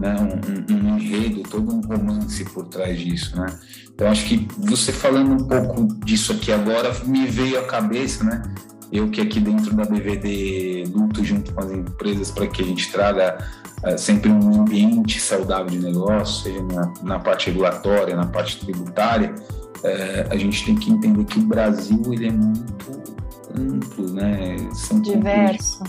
né, 0.00 0.16
um, 0.18 0.74
um, 0.74 0.96
enredo, 0.96 1.42
todo 1.42 1.72
um 1.72 1.80
romance 1.82 2.44
por 2.46 2.66
trás 2.66 2.98
disso. 2.98 3.36
Né? 3.36 3.46
Então, 3.94 4.08
acho 4.08 4.26
que 4.26 4.48
você 4.58 4.92
falando 4.92 5.32
um 5.32 5.46
pouco 5.46 5.86
disso 6.04 6.32
aqui 6.32 6.50
agora, 6.50 6.92
me 7.04 7.26
veio 7.26 7.58
à 7.58 7.64
cabeça, 7.64 8.24
né? 8.24 8.42
Eu 8.90 9.08
que 9.08 9.20
aqui 9.20 9.38
dentro 9.38 9.72
da 9.72 9.84
BVD 9.84 10.84
luto 10.92 11.22
junto 11.22 11.54
com 11.54 11.60
as 11.60 11.70
empresas 11.70 12.30
para 12.32 12.48
que 12.48 12.60
a 12.60 12.64
gente 12.64 12.90
traga 12.90 13.38
uh, 13.84 13.96
sempre 13.96 14.30
um 14.30 14.62
ambiente 14.62 15.20
saudável 15.20 15.66
de 15.66 15.78
negócio, 15.78 16.42
seja 16.42 16.62
na, 16.64 16.92
na 17.02 17.18
parte 17.20 17.46
regulatória, 17.46 18.16
na 18.16 18.26
parte 18.26 18.58
tributária, 18.58 19.32
é, 19.84 20.26
a 20.30 20.36
gente 20.36 20.64
tem 20.64 20.74
que 20.74 20.90
entender 20.90 21.24
que 21.24 21.38
o 21.38 21.42
Brasil 21.42 22.02
ele 22.12 22.28
é 22.28 22.32
muito 22.32 23.00
amplo, 23.56 24.12
né? 24.12 24.56
São 24.74 25.00
diverso. 25.00 25.82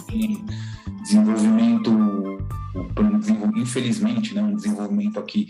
Desenvolvimento, 1.03 2.37
infelizmente, 3.55 4.33
né, 4.33 4.41
um 4.41 4.55
desenvolvimento 4.55 5.19
aqui 5.19 5.49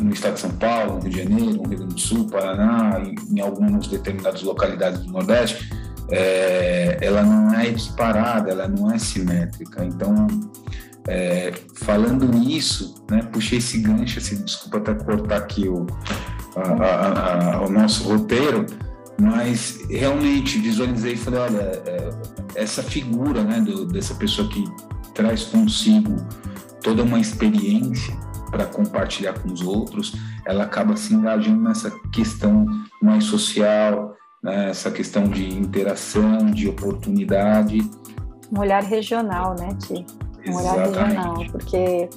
no 0.00 0.12
estado 0.12 0.34
de 0.34 0.40
São 0.40 0.50
Paulo, 0.50 0.96
no 0.96 1.00
Rio 1.00 1.10
de 1.10 1.22
Janeiro, 1.22 1.56
no 1.56 1.68
Rio 1.68 1.78
Grande 1.78 1.94
do 1.94 2.00
Sul, 2.00 2.26
Paraná, 2.28 3.00
em, 3.00 3.14
em 3.36 3.40
algumas 3.40 3.86
determinadas 3.86 4.42
localidades 4.42 5.00
do 5.00 5.12
Nordeste, 5.12 5.70
é, 6.10 6.98
ela 7.00 7.22
não 7.22 7.54
é 7.54 7.70
disparada, 7.70 8.50
ela 8.50 8.68
não 8.68 8.90
é 8.90 8.98
simétrica. 8.98 9.84
Então, 9.84 10.26
é, 11.06 11.52
falando 11.74 12.28
nisso, 12.28 13.02
né, 13.10 13.22
puxei 13.32 13.58
esse 13.58 13.78
gancho, 13.78 14.18
assim, 14.18 14.42
desculpa 14.42 14.78
até 14.78 14.94
cortar 14.94 15.38
aqui 15.38 15.68
o, 15.68 15.86
a, 16.56 17.54
a, 17.56 17.66
o 17.66 17.70
nosso 17.70 18.08
roteiro, 18.08 18.66
mas 19.20 19.80
realmente 19.90 20.58
visualizei 20.58 21.14
e 21.14 21.16
falei, 21.16 21.40
olha, 21.40 21.60
é, 21.86 22.10
essa 22.54 22.82
figura 22.82 23.42
né, 23.42 23.60
do, 23.60 23.86
dessa 23.86 24.14
pessoa 24.14 24.48
que 24.48 24.64
traz 25.14 25.44
consigo 25.44 26.16
toda 26.88 27.02
uma 27.02 27.20
experiência 27.20 28.16
para 28.50 28.64
compartilhar 28.64 29.34
com 29.34 29.52
os 29.52 29.60
outros, 29.60 30.16
ela 30.46 30.64
acaba 30.64 30.96
se 30.96 31.12
engajando 31.12 31.62
nessa 31.62 31.90
questão 32.10 32.64
mais 33.02 33.24
social, 33.24 34.14
né, 34.42 34.70
essa 34.70 34.90
questão 34.90 35.24
de 35.24 35.46
interação, 35.52 36.46
de 36.46 36.66
oportunidade. 36.66 37.78
Um 38.50 38.60
olhar 38.60 38.82
regional, 38.82 39.54
né, 39.58 39.68
Ti? 39.82 40.06
Um 40.46 40.56
olhar 40.56 40.86
regional, 40.86 41.34
porque 41.52 42.08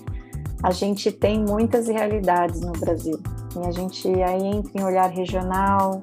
a 0.64 0.72
gente 0.72 1.12
tem 1.12 1.44
muitas 1.44 1.90
realidades 1.90 2.62
no 2.62 2.72
Brasil. 2.72 3.20
E 3.58 3.68
a 3.68 3.72
gente 3.72 4.08
aí 4.24 4.46
entra 4.46 4.72
em 4.74 4.86
olhar 4.86 5.10
regional, 5.10 6.02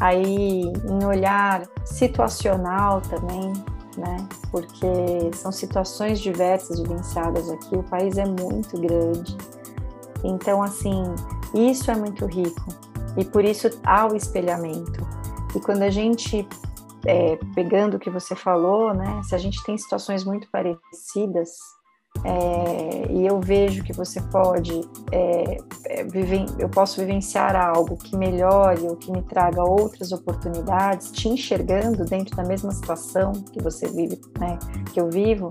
aí 0.00 0.60
em 0.88 1.04
olhar 1.04 1.64
situacional 1.84 3.00
também, 3.00 3.52
né? 3.96 4.16
Porque 4.50 4.86
são 5.34 5.52
situações 5.52 6.20
diversas 6.20 6.80
vivenciadas 6.80 7.50
aqui. 7.50 7.76
O 7.76 7.82
país 7.82 8.18
é 8.18 8.26
muito 8.26 8.80
grande. 8.80 9.36
Então, 10.22 10.62
assim, 10.62 11.02
isso 11.54 11.90
é 11.90 11.94
muito 11.94 12.26
rico. 12.26 12.66
E 13.16 13.24
por 13.24 13.44
isso 13.44 13.68
há 13.84 14.06
o 14.06 14.16
espelhamento. 14.16 15.06
E 15.54 15.60
quando 15.60 15.82
a 15.82 15.90
gente, 15.90 16.46
é, 17.06 17.36
pegando 17.54 17.96
o 17.96 18.00
que 18.00 18.10
você 18.10 18.34
falou, 18.34 18.92
né? 18.92 19.22
Se 19.22 19.34
a 19.34 19.38
gente 19.38 19.62
tem 19.64 19.78
situações 19.78 20.24
muito 20.24 20.48
parecidas, 20.50 21.50
é, 22.24 23.12
e 23.12 23.26
eu 23.26 23.38
vejo 23.38 23.84
que 23.84 23.92
você 23.92 24.18
pode 24.20 24.80
é, 25.12 25.58
é, 25.86 26.04
viver, 26.04 26.46
eu 26.58 26.70
posso 26.70 26.98
vivenciar 27.00 27.54
algo 27.54 27.98
que 27.98 28.16
melhore 28.16 28.80
ou 28.88 28.96
que 28.96 29.12
me 29.12 29.22
traga 29.22 29.62
outras 29.62 30.10
oportunidades, 30.10 31.10
te 31.12 31.28
enxergando 31.28 32.04
dentro 32.06 32.34
da 32.34 32.42
mesma 32.42 32.72
situação 32.72 33.32
que 33.32 33.62
você 33.62 33.86
vive, 33.88 34.18
né, 34.40 34.58
que 34.92 35.00
eu 35.00 35.10
vivo, 35.10 35.48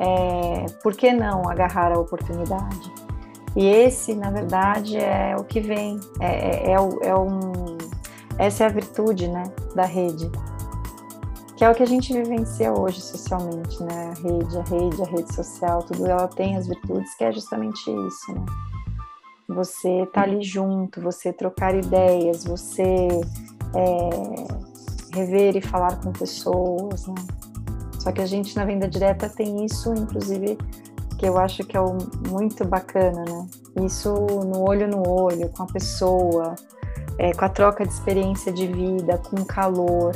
é, 0.00 0.66
por 0.82 0.96
que 0.96 1.12
não 1.12 1.48
agarrar 1.48 1.92
a 1.92 1.98
oportunidade? 2.00 2.92
E 3.54 3.66
esse, 3.66 4.14
na 4.14 4.30
verdade, 4.30 4.96
é 4.96 5.36
o 5.38 5.44
que 5.44 5.60
vem, 5.60 6.00
é, 6.20 6.26
é, 6.26 6.72
é, 6.72 7.08
é 7.08 7.14
um, 7.14 7.78
essa 8.38 8.64
é 8.64 8.66
a 8.66 8.70
virtude 8.70 9.28
né, 9.28 9.44
da 9.76 9.84
rede 9.84 10.28
que 11.62 11.66
é 11.66 11.70
o 11.70 11.74
que 11.76 11.82
a 11.84 11.86
gente 11.86 12.12
vivencia 12.12 12.72
hoje 12.72 13.00
socialmente, 13.00 13.80
né? 13.84 14.10
A 14.10 14.20
rede, 14.20 14.58
a 14.58 14.62
rede, 14.64 15.00
a 15.00 15.04
rede 15.04 15.32
social, 15.32 15.80
tudo 15.84 16.08
ela 16.08 16.26
tem 16.26 16.56
as 16.56 16.66
virtudes 16.66 17.14
que 17.14 17.22
é 17.22 17.30
justamente 17.30 17.88
isso, 17.88 18.32
né? 18.34 18.44
Você 19.46 20.04
tá 20.12 20.22
ali 20.22 20.42
junto, 20.42 21.00
você 21.00 21.32
trocar 21.32 21.72
ideias, 21.72 22.42
você 22.42 22.82
é, 23.76 25.14
rever 25.14 25.56
e 25.56 25.60
falar 25.60 26.00
com 26.00 26.10
pessoas, 26.10 27.06
né? 27.06 27.14
Só 28.00 28.10
que 28.10 28.20
a 28.20 28.26
gente 28.26 28.56
na 28.56 28.64
venda 28.64 28.88
direta 28.88 29.28
tem 29.28 29.64
isso, 29.64 29.94
inclusive, 29.94 30.58
que 31.16 31.26
eu 31.28 31.38
acho 31.38 31.62
que 31.62 31.76
é 31.76 31.80
muito 32.28 32.64
bacana, 32.64 33.24
né? 33.24 33.46
Isso 33.86 34.12
no 34.12 34.68
olho 34.68 34.88
no 34.88 35.08
olho, 35.08 35.48
com 35.50 35.62
a 35.62 35.66
pessoa, 35.66 36.56
é, 37.20 37.32
com 37.32 37.44
a 37.44 37.48
troca 37.48 37.86
de 37.86 37.92
experiência 37.92 38.52
de 38.52 38.66
vida, 38.66 39.16
com 39.18 39.44
calor 39.44 40.10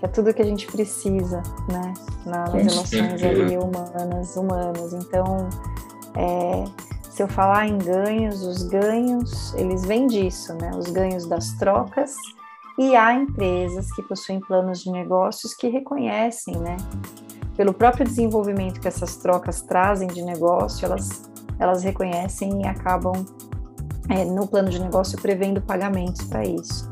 que 0.00 0.06
é 0.06 0.08
tudo 0.08 0.34
que 0.34 0.42
a 0.42 0.44
gente 0.44 0.66
precisa, 0.66 1.42
né, 1.70 1.94
nas 2.26 2.52
relações 2.52 3.22
ali 3.22 3.56
humanas, 3.56 4.36
humanas. 4.36 4.92
Então, 4.94 5.48
É, 6.16 6.64
se 7.08 7.22
eu 7.22 7.28
falar 7.28 7.68
em 7.68 7.78
ganhos, 7.78 8.42
os 8.42 8.64
ganhos, 8.64 9.54
eles 9.54 9.84
vêm 9.84 10.06
disso, 10.08 10.54
né? 10.54 10.70
Os 10.76 10.90
ganhos 10.90 11.26
das 11.26 11.52
trocas 11.52 12.14
e 12.76 12.96
há 12.96 13.14
empresas 13.14 13.92
que 13.92 14.02
possuem 14.02 14.40
planos 14.40 14.80
de 14.80 14.90
negócios 14.90 15.54
que 15.54 15.68
reconhecem, 15.68 16.56
né? 16.56 16.76
Pelo 17.56 17.72
próprio 17.72 18.04
desenvolvimento 18.04 18.80
que 18.80 18.88
essas 18.88 19.16
trocas 19.16 19.62
trazem 19.62 20.08
de 20.08 20.22
negócio, 20.22 20.84
elas, 20.86 21.30
elas 21.58 21.82
reconhecem 21.84 22.62
e 22.62 22.66
acabam 22.66 23.24
é, 24.08 24.24
no 24.24 24.48
plano 24.48 24.70
de 24.70 24.80
negócio 24.80 25.20
prevendo 25.20 25.60
pagamentos 25.60 26.26
para 26.26 26.44
isso, 26.44 26.90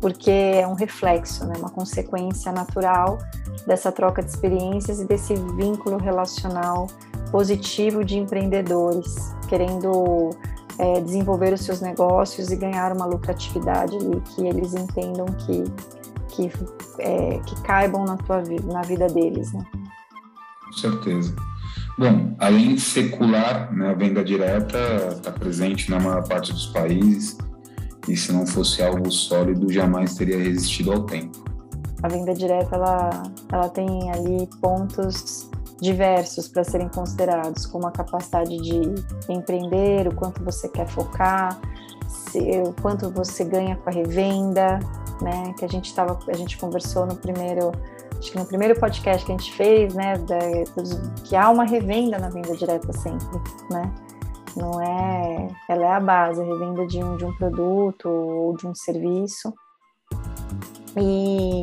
porque 0.00 0.30
é 0.30 0.66
um 0.66 0.74
reflexo, 0.74 1.46
né? 1.46 1.54
Uma 1.58 1.70
consequência 1.70 2.50
natural 2.50 3.18
dessa 3.66 3.92
troca 3.92 4.22
de 4.22 4.30
experiências 4.30 5.00
e 5.00 5.04
desse 5.06 5.34
vínculo 5.34 5.98
relacional 5.98 6.86
positivo 7.30 8.04
de 8.04 8.18
empreendedores 8.18 9.34
querendo 9.48 10.30
é, 10.78 11.00
desenvolver 11.00 11.52
os 11.52 11.60
seus 11.60 11.80
negócios 11.80 12.50
e 12.50 12.56
ganhar 12.56 12.92
uma 12.92 13.04
lucratividade 13.04 13.96
ali 13.96 14.20
que 14.20 14.46
eles 14.46 14.74
entendam 14.74 15.26
que 15.26 15.64
que, 16.30 16.50
é, 17.00 17.38
que 17.40 17.60
caibam 17.62 18.04
na 18.04 18.16
tua 18.16 18.40
vida, 18.40 18.72
na 18.72 18.82
vida 18.82 19.08
deles, 19.08 19.52
né? 19.52 19.64
Com 20.64 20.72
certeza. 20.72 21.34
Bom, 21.98 22.34
além 22.38 22.76
de 22.76 22.80
secular, 22.80 23.74
né, 23.74 23.90
a 23.90 23.94
venda 23.94 24.24
direta 24.24 24.78
está 25.10 25.32
presente 25.32 25.90
na 25.90 25.98
maior 25.98 26.26
parte 26.26 26.52
dos 26.52 26.66
países 26.66 27.36
e 28.10 28.16
se 28.16 28.32
não 28.32 28.46
fosse 28.46 28.82
algo 28.82 29.10
sólido, 29.10 29.72
jamais 29.72 30.14
teria 30.14 30.36
resistido 30.36 30.92
ao 30.92 31.04
tempo. 31.04 31.44
A 32.02 32.08
venda 32.08 32.32
direta 32.34 32.74
ela, 32.74 33.22
ela 33.52 33.68
tem 33.68 34.10
ali 34.10 34.48
pontos 34.60 35.48
diversos 35.80 36.48
para 36.48 36.64
serem 36.64 36.88
considerados, 36.88 37.66
como 37.66 37.86
a 37.86 37.90
capacidade 37.90 38.56
de 38.58 38.80
empreender, 39.32 40.08
o 40.08 40.14
quanto 40.14 40.42
você 40.44 40.68
quer 40.68 40.86
focar, 40.88 41.58
se, 42.08 42.38
o 42.66 42.72
quanto 42.80 43.10
você 43.10 43.44
ganha 43.44 43.76
com 43.76 43.88
a 43.88 43.92
revenda, 43.92 44.78
né? 45.22 45.54
Que 45.58 45.64
a 45.64 45.68
gente 45.68 45.94
tava, 45.94 46.18
a 46.28 46.36
gente 46.36 46.58
conversou 46.58 47.06
no 47.06 47.16
primeiro, 47.16 47.72
acho 48.18 48.32
que 48.32 48.38
no 48.38 48.44
primeiro 48.44 48.78
podcast 48.78 49.24
que 49.24 49.32
a 49.32 49.36
gente 49.36 49.52
fez, 49.54 49.94
né? 49.94 50.18
Da, 50.18 50.38
que 51.24 51.36
há 51.36 51.48
uma 51.50 51.64
revenda 51.64 52.18
na 52.18 52.28
venda 52.28 52.54
direta 52.56 52.92
sempre, 52.92 53.40
né? 53.70 53.90
Não 54.56 54.80
é, 54.80 55.48
ela 55.68 55.84
é 55.84 55.92
a 55.92 56.00
base, 56.00 56.40
a 56.40 56.44
revenda 56.44 56.86
de 56.86 57.02
um, 57.02 57.16
de 57.16 57.24
um 57.24 57.34
produto 57.36 58.08
ou 58.08 58.56
de 58.56 58.66
um 58.66 58.74
serviço. 58.74 59.52
E 60.96 61.62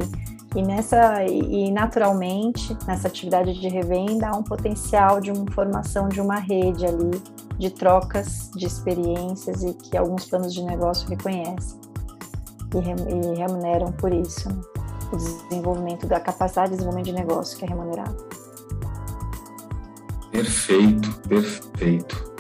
e 0.56 0.62
nessa 0.62 1.24
e 1.26 1.70
naturalmente 1.72 2.76
nessa 2.88 3.08
atividade 3.08 3.54
de 3.60 3.68
revenda 3.68 4.30
há 4.30 4.36
um 4.36 4.44
potencial 4.44 5.20
de 5.20 5.30
uma 5.30 5.46
formação 5.52 6.08
de 6.08 6.22
uma 6.22 6.38
rede 6.40 6.86
ali 6.86 7.22
de 7.60 7.70
trocas 7.70 8.50
de 8.56 8.66
experiências 8.66 9.62
e 9.64 9.74
que 9.74 9.98
alguns 9.98 10.26
planos 10.26 10.54
de 10.54 10.64
negócio 10.64 11.08
reconhecem 11.10 11.80
e, 12.74 13.38
remuneram 13.38 13.92
por 13.92 14.14
isso 14.14 14.50
né? 14.50 14.62
o 15.12 15.18
desenvolvimento 15.18 16.08
da 16.08 16.20
capacidade 16.20 16.72
de 16.72 16.78
desenvolvimento 16.78 17.06
de 17.06 17.14
negócio 17.14 17.58
que 17.58 17.66
é 17.66 17.68
remunerado. 17.68 18.28
Perfeito, 20.32 21.20
perfeito. 21.28 22.37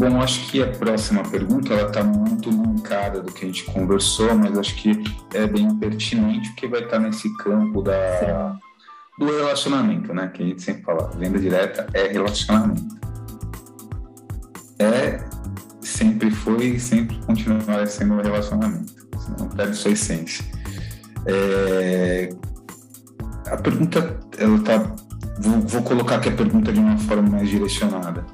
Bom, 0.00 0.18
acho 0.22 0.46
que 0.46 0.62
a 0.62 0.66
próxima 0.66 1.22
pergunta 1.22 1.74
ela 1.74 1.86
está 1.86 2.02
muito 2.02 2.48
linkada 2.48 3.20
do 3.20 3.30
que 3.30 3.44
a 3.44 3.48
gente 3.48 3.64
conversou, 3.64 4.34
mas 4.34 4.56
acho 4.56 4.74
que 4.76 4.92
é 5.34 5.46
bem 5.46 5.76
pertinente 5.76 6.48
porque 6.52 6.66
vai 6.68 6.80
estar 6.80 6.96
tá 6.96 6.98
nesse 7.00 7.28
campo 7.36 7.82
da, 7.82 8.58
do 9.18 9.26
relacionamento, 9.26 10.14
né? 10.14 10.28
Que 10.28 10.42
a 10.42 10.46
gente 10.46 10.62
sempre 10.62 10.84
fala, 10.84 11.10
venda 11.18 11.38
direta 11.38 11.86
é 11.92 12.06
relacionamento. 12.06 12.98
É, 14.78 15.22
sempre 15.82 16.30
foi 16.30 16.64
e 16.64 16.80
sempre 16.80 17.18
continuará 17.26 17.84
sendo 17.84 18.14
um 18.14 18.22
relacionamento. 18.22 18.94
Você 19.12 19.30
não 19.38 19.48
perde 19.50 19.76
sua 19.76 19.90
essência. 19.90 20.42
É, 21.26 22.30
a 23.48 23.56
pergunta, 23.58 24.18
ela 24.38 24.58
tá, 24.60 24.78
vou, 25.40 25.60
vou 25.60 25.82
colocar 25.82 26.16
aqui 26.16 26.30
a 26.30 26.32
pergunta 26.32 26.72
de 26.72 26.80
uma 26.80 26.96
forma 26.96 27.28
mais 27.28 27.50
direcionada 27.50 28.24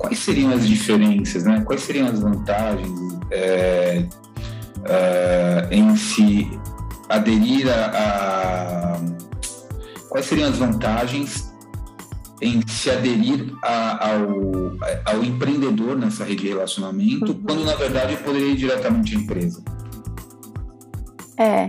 quais 0.00 0.18
seriam 0.18 0.50
as 0.50 0.66
diferenças, 0.66 1.44
né? 1.44 1.60
quais 1.60 1.82
seriam 1.82 2.08
as 2.08 2.20
vantagens 2.20 3.18
é, 3.30 4.06
é, 4.86 5.68
em 5.70 5.94
se 5.94 6.58
aderir 7.08 7.68
a, 7.68 8.94
a, 8.94 9.00
Quais 10.08 10.26
seriam 10.26 10.48
as 10.48 10.56
vantagens 10.56 11.54
em 12.40 12.66
se 12.66 12.90
aderir 12.90 13.54
a, 13.62 14.08
ao, 14.08 14.22
ao 15.04 15.22
empreendedor 15.22 15.96
nessa 15.96 16.24
rede 16.24 16.44
de 16.44 16.48
relacionamento, 16.48 17.32
uhum. 17.32 17.42
quando 17.46 17.64
na 17.64 17.74
verdade 17.76 18.16
poderia 18.16 18.52
ir 18.52 18.56
diretamente 18.56 19.14
à 19.14 19.20
empresa? 19.20 19.62
É, 21.36 21.68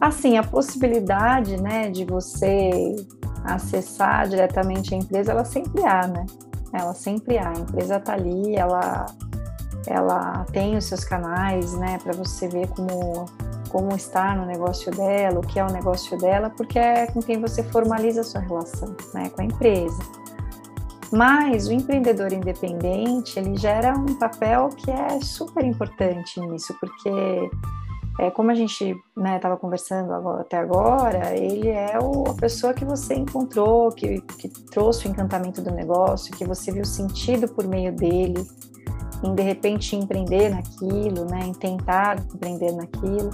assim, 0.00 0.36
a 0.36 0.42
possibilidade, 0.42 1.56
né, 1.62 1.90
de 1.90 2.04
você 2.04 2.96
acessar 3.44 4.28
diretamente 4.28 4.92
a 4.92 4.98
empresa, 4.98 5.30
ela 5.30 5.44
sempre 5.44 5.82
há, 5.86 6.08
né? 6.08 6.26
Ela 6.78 6.94
sempre 6.94 7.38
há. 7.38 7.50
A 7.50 7.58
empresa 7.58 7.96
está 7.96 8.14
ali, 8.14 8.54
ela, 8.56 9.06
ela 9.86 10.44
tem 10.52 10.76
os 10.76 10.84
seus 10.84 11.04
canais, 11.04 11.74
né, 11.74 11.98
para 12.02 12.12
você 12.12 12.48
ver 12.48 12.68
como, 12.68 13.26
como 13.68 13.94
está 13.94 14.34
no 14.34 14.46
negócio 14.46 14.90
dela, 14.92 15.38
o 15.38 15.42
que 15.42 15.58
é 15.58 15.64
o 15.64 15.70
negócio 15.70 16.16
dela, 16.18 16.50
porque 16.50 16.78
é 16.78 17.06
com 17.06 17.20
quem 17.20 17.40
você 17.40 17.62
formaliza 17.62 18.20
a 18.20 18.24
sua 18.24 18.40
relação, 18.40 18.94
né, 19.14 19.28
com 19.30 19.42
a 19.42 19.44
empresa. 19.44 19.98
Mas 21.12 21.68
o 21.68 21.72
empreendedor 21.72 22.32
independente, 22.32 23.38
ele 23.38 23.56
gera 23.56 23.96
um 23.96 24.18
papel 24.18 24.68
que 24.70 24.90
é 24.90 25.20
super 25.20 25.64
importante 25.64 26.40
nisso, 26.40 26.74
porque 26.80 27.50
é, 28.18 28.30
como 28.30 28.50
a 28.50 28.54
gente 28.54 28.96
estava 29.16 29.54
né, 29.54 29.60
conversando 29.60 30.12
agora, 30.12 30.40
até 30.40 30.56
agora, 30.56 31.36
ele 31.36 31.68
é 31.68 31.98
o, 32.00 32.30
a 32.30 32.34
pessoa 32.34 32.72
que 32.72 32.84
você 32.84 33.14
encontrou, 33.14 33.90
que, 33.92 34.20
que 34.22 34.48
trouxe 34.48 35.06
o 35.06 35.10
encantamento 35.10 35.60
do 35.60 35.70
negócio, 35.70 36.34
que 36.34 36.44
você 36.44 36.72
viu 36.72 36.84
sentido 36.84 37.46
por 37.48 37.66
meio 37.66 37.92
dele, 37.92 38.46
em 39.22 39.34
de 39.34 39.42
repente 39.42 39.94
empreender 39.94 40.48
naquilo, 40.48 41.26
né, 41.26 41.40
em 41.44 41.52
tentar 41.52 42.18
empreender 42.18 42.72
naquilo. 42.72 43.30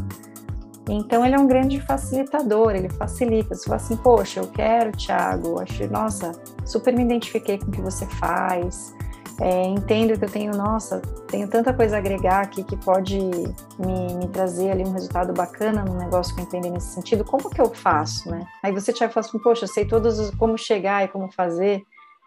Então 0.88 1.24
ele 1.24 1.36
é 1.36 1.38
um 1.38 1.46
grande 1.46 1.80
facilitador, 1.80 2.74
ele 2.74 2.88
facilita. 2.88 3.54
Você 3.54 3.64
fala 3.64 3.76
assim, 3.76 3.96
poxa, 3.96 4.40
eu 4.40 4.48
quero, 4.48 4.90
Thiago, 4.92 5.60
acho, 5.60 5.86
nossa, 5.88 6.32
super 6.64 6.92
me 6.92 7.02
identifiquei 7.02 7.56
com 7.56 7.66
o 7.66 7.70
que 7.70 7.80
você 7.80 8.04
faz, 8.06 8.92
é, 9.40 9.64
entendo 9.64 10.18
que 10.18 10.24
eu 10.24 10.30
tenho, 10.30 10.52
nossa, 10.52 11.00
tenho 11.28 11.48
tanta 11.48 11.72
coisa 11.72 11.96
a 11.96 11.98
agregar 11.98 12.42
aqui 12.42 12.62
que 12.62 12.76
pode 12.76 13.18
me, 13.18 14.14
me 14.14 14.28
trazer 14.28 14.70
ali 14.70 14.84
um 14.84 14.92
resultado 14.92 15.32
bacana 15.32 15.84
no 15.84 15.94
negócio 15.94 16.34
que 16.34 16.40
eu 16.40 16.44
empreender 16.44 16.70
nesse 16.70 16.94
sentido, 16.94 17.24
como 17.24 17.48
que 17.48 17.60
eu 17.60 17.72
faço, 17.72 18.30
né? 18.30 18.44
Aí 18.62 18.72
você 18.72 18.92
te 18.92 18.98
fala 19.08 19.26
assim, 19.26 19.38
poxa, 19.38 19.64
eu 19.64 19.68
sei 19.68 19.84
todos 19.84 20.18
os, 20.18 20.30
como 20.32 20.58
chegar 20.58 21.04
e 21.04 21.08
como 21.08 21.30
fazer, 21.32 21.82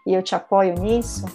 e 0.06 0.13
eu 0.13 0.22
te 0.22 0.36
apoio 0.36 0.74
nisso. 0.76 1.26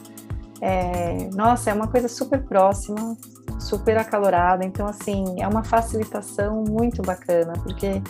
É, 0.60 1.28
nossa, 1.34 1.70
é 1.70 1.72
uma 1.74 1.88
coisa 1.88 2.08
super 2.08 2.42
próxima, 2.42 3.16
super 3.58 3.96
acalorada, 3.96 4.64
então 4.64 4.86
assim, 4.86 5.24
é 5.38 5.48
uma 5.48 5.64
facilitação 5.64 6.64
muito 6.68 7.00
bacana, 7.02 7.54
porque 7.62 8.02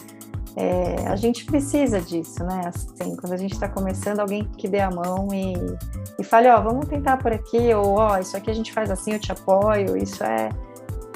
é, 0.56 1.06
a 1.06 1.16
gente 1.16 1.44
precisa 1.44 2.00
disso, 2.00 2.42
né? 2.44 2.62
Assim, 2.66 3.16
quando 3.16 3.32
a 3.32 3.36
gente 3.36 3.52
está 3.52 3.68
começando, 3.68 4.20
alguém 4.20 4.44
que 4.56 4.68
dê 4.68 4.80
a 4.80 4.90
mão 4.90 5.28
e, 5.32 5.54
e 6.18 6.24
fale, 6.24 6.48
ó, 6.48 6.58
oh, 6.58 6.62
vamos 6.62 6.86
tentar 6.86 7.18
por 7.18 7.32
aqui, 7.32 7.72
ou 7.74 7.98
ó, 7.98 8.14
oh, 8.14 8.18
isso 8.18 8.36
aqui 8.36 8.50
a 8.50 8.54
gente 8.54 8.72
faz 8.72 8.90
assim, 8.90 9.12
eu 9.12 9.20
te 9.20 9.30
apoio, 9.30 9.96
isso 9.96 10.24
é, 10.24 10.48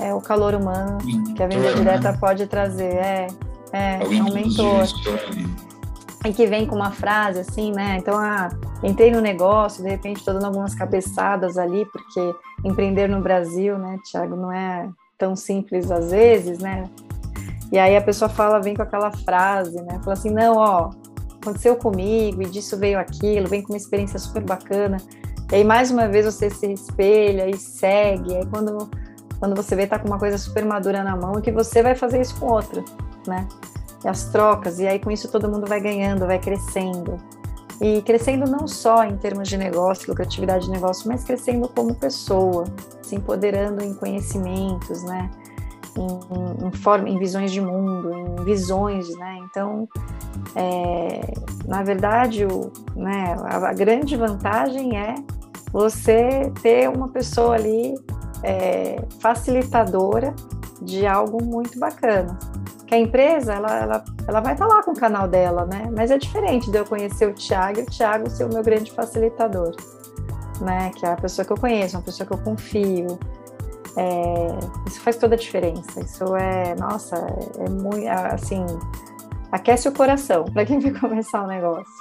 é 0.00 0.14
o 0.14 0.20
calor 0.20 0.54
humano 0.54 0.98
que 1.34 1.42
a 1.42 1.46
venda 1.46 1.74
direta 1.74 2.12
né? 2.12 2.18
pode 2.18 2.46
trazer, 2.46 2.94
é, 2.94 3.26
é, 3.72 4.02
é 4.02 4.22
um 4.22 4.32
mentor. 4.32 4.86
E 6.24 6.32
que 6.32 6.46
vem 6.46 6.66
com 6.66 6.74
uma 6.74 6.90
frase 6.90 7.40
assim, 7.40 7.70
né? 7.70 7.98
Então, 7.98 8.16
ah, 8.16 8.48
entrei 8.82 9.10
no 9.10 9.20
negócio, 9.20 9.82
de 9.82 9.90
repente 9.90 10.18
estou 10.18 10.32
dando 10.32 10.46
algumas 10.46 10.74
cabeçadas 10.74 11.58
ali, 11.58 11.84
porque 11.86 12.34
empreender 12.64 13.08
no 13.08 13.20
Brasil, 13.20 13.76
né, 13.76 13.98
Tiago, 14.10 14.34
não 14.34 14.50
é 14.50 14.88
tão 15.18 15.36
simples 15.36 15.90
às 15.90 16.10
vezes, 16.10 16.60
né? 16.60 16.88
E 17.72 17.78
aí 17.78 17.96
a 17.96 18.02
pessoa 18.02 18.28
fala, 18.28 18.60
vem 18.60 18.74
com 18.74 18.82
aquela 18.82 19.10
frase, 19.10 19.76
né? 19.82 19.98
Fala 20.02 20.12
assim, 20.12 20.30
não, 20.30 20.56
ó, 20.56 20.90
aconteceu 21.40 21.76
comigo 21.76 22.42
e 22.42 22.46
disso 22.46 22.76
veio 22.76 22.98
aquilo, 22.98 23.48
vem 23.48 23.62
com 23.62 23.72
uma 23.72 23.76
experiência 23.76 24.18
super 24.18 24.42
bacana. 24.42 24.96
E 25.52 25.56
aí 25.56 25.64
mais 25.64 25.90
uma 25.90 26.08
vez 26.08 26.24
você 26.24 26.48
se 26.50 26.72
espelha 26.72 27.48
e 27.48 27.56
segue. 27.56 28.34
Aí 28.34 28.46
quando, 28.46 28.90
quando 29.38 29.54
você 29.54 29.76
vê 29.76 29.86
tá 29.86 29.98
com 29.98 30.08
uma 30.08 30.18
coisa 30.18 30.38
super 30.38 30.64
madura 30.64 31.02
na 31.02 31.16
mão, 31.16 31.40
que 31.40 31.52
você 31.52 31.82
vai 31.82 31.94
fazer 31.94 32.20
isso 32.20 32.36
com 32.40 32.46
outra, 32.46 32.82
né? 33.26 33.46
E 34.04 34.08
as 34.08 34.24
trocas, 34.26 34.78
e 34.78 34.86
aí 34.86 34.98
com 34.98 35.10
isso 35.10 35.30
todo 35.30 35.48
mundo 35.48 35.66
vai 35.66 35.80
ganhando, 35.80 36.26
vai 36.26 36.38
crescendo. 36.38 37.16
E 37.80 38.00
crescendo 38.02 38.50
não 38.50 38.68
só 38.68 39.04
em 39.04 39.16
termos 39.16 39.48
de 39.48 39.56
negócio, 39.56 40.08
lucratividade 40.08 40.66
de 40.66 40.70
negócio, 40.70 41.08
mas 41.08 41.24
crescendo 41.24 41.68
como 41.68 41.94
pessoa, 41.94 42.64
se 43.02 43.16
empoderando 43.16 43.82
em 43.82 43.92
conhecimentos, 43.94 45.02
né? 45.02 45.30
Em, 45.96 46.66
em, 46.66 46.72
forma, 46.72 47.08
em 47.08 47.18
visões 47.18 47.52
de 47.52 47.60
mundo, 47.60 48.12
em 48.12 48.44
visões, 48.44 49.08
né? 49.16 49.38
Então, 49.44 49.88
é, 50.54 51.20
na 51.66 51.82
verdade, 51.82 52.44
o, 52.44 52.72
né, 52.96 53.36
a, 53.44 53.68
a, 53.68 53.72
grande 53.72 54.16
vantagem 54.16 54.96
é 54.98 55.14
você 55.72 56.52
ter 56.62 56.88
uma 56.88 57.08
pessoa 57.08 57.54
ali 57.54 57.94
é, 58.42 59.02
facilitadora 59.20 60.34
de 60.80 61.06
algo 61.06 61.42
muito 61.42 61.78
bacana. 61.78 62.38
Que 62.86 62.94
a 62.94 62.98
empresa, 62.98 63.54
ela, 63.54 63.78
ela, 63.78 64.04
ela 64.28 64.40
vai 64.40 64.52
estar 64.52 64.68
tá 64.68 64.74
lá 64.74 64.82
com 64.82 64.92
o 64.92 64.96
canal 64.96 65.26
dela, 65.26 65.64
né? 65.64 65.90
Mas 65.96 66.10
é 66.10 66.18
diferente 66.18 66.70
de 66.70 66.78
eu 66.78 66.84
conhecer 66.84 67.26
o 67.26 67.32
Thiago 67.32 67.80
e 67.80 67.82
o 67.82 67.86
Thiago 67.86 68.28
ser 68.28 68.44
o 68.44 68.48
meu 68.48 68.62
grande 68.62 68.92
facilitador, 68.92 69.74
né? 70.60 70.90
Que 70.94 71.06
é 71.06 71.12
a 71.12 71.16
pessoa 71.16 71.44
que 71.44 71.52
eu 71.52 71.56
conheço, 71.56 71.96
uma 71.96 72.02
pessoa 72.02 72.26
que 72.26 72.32
eu 72.32 72.38
confio. 72.38 73.18
É, 73.96 74.88
isso 74.88 75.00
faz 75.00 75.16
toda 75.16 75.34
a 75.34 75.38
diferença. 75.38 76.00
Isso 76.00 76.36
é, 76.36 76.74
nossa, 76.74 77.16
é, 77.58 77.68
muito, 77.68 78.06
assim, 78.08 78.64
aquece 79.52 79.88
o 79.88 79.92
coração 79.92 80.44
para 80.52 80.64
quem 80.64 80.78
vai 80.78 80.92
começar 80.92 81.44
o 81.44 81.46
negócio. 81.46 81.92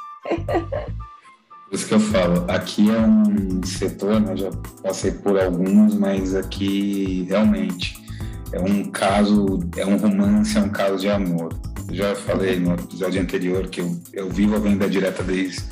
Isso 1.71 1.87
que 1.87 1.93
eu 1.95 1.99
falo, 1.99 2.45
aqui 2.49 2.89
é 2.91 2.99
um 2.99 3.63
setor, 3.63 4.19
né, 4.19 4.37
já 4.37 4.51
passei 4.83 5.11
por 5.11 5.39
alguns, 5.39 5.95
mas 5.95 6.35
aqui 6.35 7.25
realmente 7.27 7.99
é 8.51 8.59
um 8.59 8.91
caso, 8.91 9.59
é 9.75 9.83
um 9.83 9.97
romance, 9.97 10.55
é 10.55 10.61
um 10.61 10.69
caso 10.69 10.97
de 10.99 11.09
amor. 11.09 11.51
Eu 11.89 11.95
já 11.95 12.15
falei 12.15 12.59
no 12.59 12.73
episódio 12.73 13.19
anterior 13.19 13.67
que 13.67 13.81
eu, 13.81 13.97
eu 14.13 14.29
vivo 14.29 14.55
a 14.55 14.59
venda 14.59 14.87
direta 14.87 15.23
desde 15.23 15.63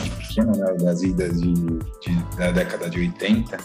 de 0.00 0.10
pequeno, 0.10 0.52
né, 0.56 0.74
das 0.80 1.02
idas 1.02 1.40
de, 1.40 1.52
de, 1.52 2.36
da 2.36 2.50
década 2.52 2.88
de 2.88 3.00
80, 3.00 3.58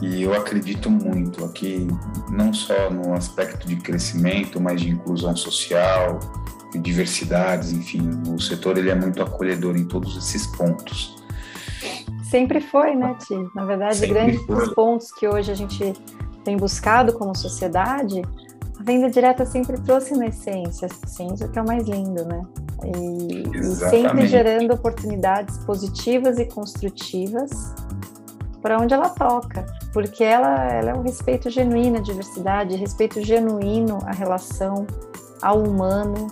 e 0.00 0.22
eu 0.22 0.32
acredito 0.32 0.88
muito 0.90 1.44
aqui, 1.44 1.88
não 2.30 2.52
só 2.52 2.90
no 2.90 3.14
aspecto 3.14 3.66
de 3.66 3.76
crescimento, 3.76 4.60
mas 4.60 4.80
de 4.80 4.90
inclusão 4.90 5.34
social, 5.34 6.20
de 6.72 6.78
diversidades, 6.78 7.72
enfim, 7.72 8.08
o 8.28 8.40
setor 8.40 8.78
ele 8.78 8.90
é 8.90 8.94
muito 8.94 9.22
acolhedor 9.22 9.76
em 9.76 9.84
todos 9.84 10.16
esses 10.16 10.46
pontos. 10.46 11.16
Sempre 12.30 12.60
foi, 12.60 12.94
né, 12.94 13.16
Ti? 13.26 13.34
Na 13.54 13.64
verdade, 13.64 13.96
Sempre 13.96 14.14
grandes 14.14 14.42
foi. 14.42 14.74
pontos 14.74 15.10
que 15.12 15.26
hoje 15.26 15.50
a 15.50 15.54
gente 15.54 15.94
tem 16.44 16.56
buscado 16.56 17.14
como 17.14 17.34
sociedade, 17.34 18.22
a 18.78 18.82
venda 18.82 19.10
direta 19.10 19.44
sempre 19.44 19.80
trouxe 19.80 20.14
na 20.14 20.26
essência, 20.26 20.88
assim, 21.04 21.26
isso 21.34 21.48
que 21.48 21.58
é 21.58 21.62
o 21.62 21.66
mais 21.66 21.88
lindo, 21.88 22.24
né? 22.24 22.46
E, 22.84 23.58
e 23.58 23.64
sempre 23.64 24.28
gerando 24.28 24.72
oportunidades 24.72 25.58
positivas 25.58 26.38
e 26.38 26.44
construtivas 26.44 27.74
para 28.68 28.82
onde 28.82 28.92
ela 28.92 29.08
toca, 29.08 29.64
porque 29.94 30.22
ela, 30.22 30.66
ela 30.70 30.90
é 30.90 30.94
um 30.94 31.00
respeito 31.00 31.48
genuíno 31.48 31.96
à 31.96 32.00
diversidade, 32.00 32.76
respeito 32.76 33.24
genuíno 33.24 33.98
à 34.04 34.12
relação 34.12 34.86
ao 35.40 35.62
humano, 35.62 36.26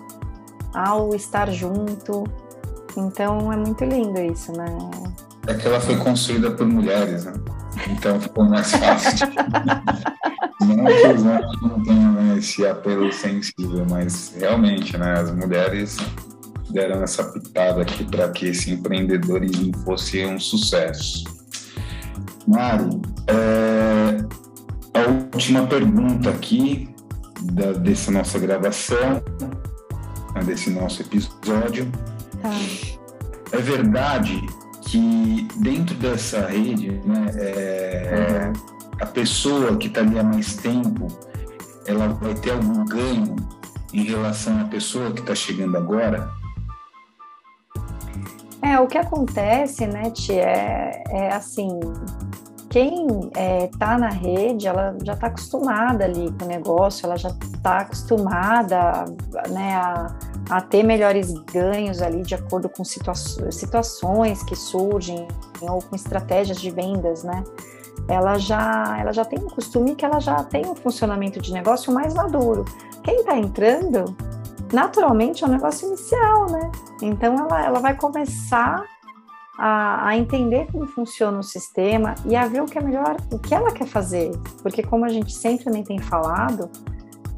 ao 0.74 1.14
estar 1.14 1.50
junto. 1.50 2.24
Então 2.94 3.50
é 3.50 3.56
muito 3.56 3.82
lindo 3.86 4.20
isso, 4.20 4.52
né? 4.52 4.66
É 5.46 5.54
que 5.54 5.66
ela 5.66 5.80
foi 5.80 5.96
construída 5.96 6.50
por 6.50 6.66
mulheres, 6.66 7.24
né? 7.24 7.32
Então 7.88 8.20
ficou 8.20 8.44
mais 8.44 8.70
fácil. 8.70 9.28
não 10.60 10.84
que 10.84 11.06
os 11.06 11.22
homens 11.22 11.62
não 11.62 11.82
tenham 11.84 12.12
né, 12.12 12.36
esse 12.36 12.66
apelo 12.66 13.10
sensível, 13.14 13.86
mas 13.88 14.34
realmente, 14.38 14.94
né, 14.98 15.20
as 15.20 15.34
mulheres 15.34 15.96
deram 16.70 17.02
essa 17.02 17.24
pitada 17.24 17.80
aqui 17.80 18.04
para 18.04 18.28
que 18.28 18.48
esse 18.48 18.72
empreendedorismo 18.72 19.74
fosse 19.86 20.22
um 20.26 20.38
sucesso. 20.38 21.35
Mari, 22.46 23.00
é, 23.26 24.98
a 24.98 25.34
última 25.34 25.66
pergunta 25.66 26.30
aqui 26.30 26.88
da, 27.42 27.72
dessa 27.72 28.10
nossa 28.10 28.38
gravação, 28.38 29.22
né, 30.34 30.44
desse 30.44 30.70
nosso 30.70 31.02
episódio. 31.02 31.90
Tá. 32.40 32.50
É 33.52 33.58
verdade 33.58 34.40
que 34.82 35.48
dentro 35.56 35.94
dessa 35.96 36.46
rede, 36.46 36.92
né, 37.04 37.26
é, 37.34 38.46
uhum. 38.46 38.52
a 39.00 39.06
pessoa 39.06 39.76
que 39.76 39.88
está 39.88 40.00
ali 40.00 40.18
há 40.18 40.22
mais 40.22 40.56
tempo, 40.56 41.08
ela 41.86 42.08
vai 42.08 42.34
ter 42.34 42.52
algum 42.52 42.84
ganho 42.84 43.36
em 43.92 44.04
relação 44.04 44.60
à 44.60 44.64
pessoa 44.64 45.10
que 45.10 45.20
está 45.20 45.34
chegando 45.34 45.76
agora? 45.76 46.30
É, 48.62 48.80
o 48.80 48.86
que 48.86 48.98
acontece, 48.98 49.86
né, 49.86 50.10
Tia, 50.10 50.42
é, 50.42 51.04
é 51.10 51.32
assim, 51.32 51.78
quem 52.76 53.30
está 53.72 53.94
é, 53.94 53.98
na 53.98 54.08
rede, 54.08 54.66
ela 54.66 54.96
já 55.02 55.14
está 55.14 55.28
acostumada 55.28 56.04
ali 56.04 56.30
com 56.32 56.44
o 56.44 56.48
negócio, 56.48 57.06
ela 57.06 57.16
já 57.16 57.30
está 57.30 57.78
acostumada 57.78 59.04
né, 59.48 59.74
a, 59.76 60.14
a, 60.50 60.60
ter 60.60 60.82
melhores 60.82 61.32
ganhos 61.52 62.02
ali 62.02 62.22
de 62.22 62.34
acordo 62.34 62.68
com 62.68 62.84
situa 62.84 63.14
situações 63.14 64.42
que 64.42 64.54
surgem 64.54 65.26
ou 65.62 65.80
com 65.80 65.96
estratégias 65.96 66.60
de 66.60 66.70
vendas, 66.70 67.24
né? 67.24 67.44
Ela 68.08 68.38
já, 68.38 68.96
ela 69.00 69.12
já 69.12 69.24
tem 69.24 69.38
um 69.38 69.48
costume 69.48 69.94
que 69.94 70.04
ela 70.04 70.20
já 70.20 70.44
tem 70.44 70.66
um 70.66 70.76
funcionamento 70.76 71.40
de 71.40 71.52
negócio 71.52 71.92
mais 71.92 72.12
maduro. 72.14 72.64
Quem 73.02 73.20
está 73.20 73.38
entrando, 73.38 74.14
naturalmente 74.72 75.44
é 75.44 75.46
um 75.46 75.50
negócio 75.50 75.88
inicial, 75.88 76.50
né? 76.50 76.70
Então 77.02 77.34
ela, 77.36 77.64
ela 77.64 77.80
vai 77.80 77.96
começar 77.96 78.84
a, 79.58 80.08
a, 80.08 80.16
entender 80.16 80.66
como 80.70 80.86
funciona 80.86 81.38
o 81.38 81.42
sistema 81.42 82.14
e 82.26 82.36
a 82.36 82.46
ver 82.46 82.62
o 82.62 82.66
que 82.66 82.78
é 82.78 82.82
melhor, 82.82 83.16
o 83.32 83.38
que 83.38 83.54
ela 83.54 83.72
quer 83.72 83.86
fazer. 83.86 84.30
Porque, 84.62 84.82
como 84.82 85.04
a 85.04 85.08
gente 85.08 85.32
sempre 85.32 85.64
também 85.64 85.82
tem 85.82 85.98
falado, 85.98 86.70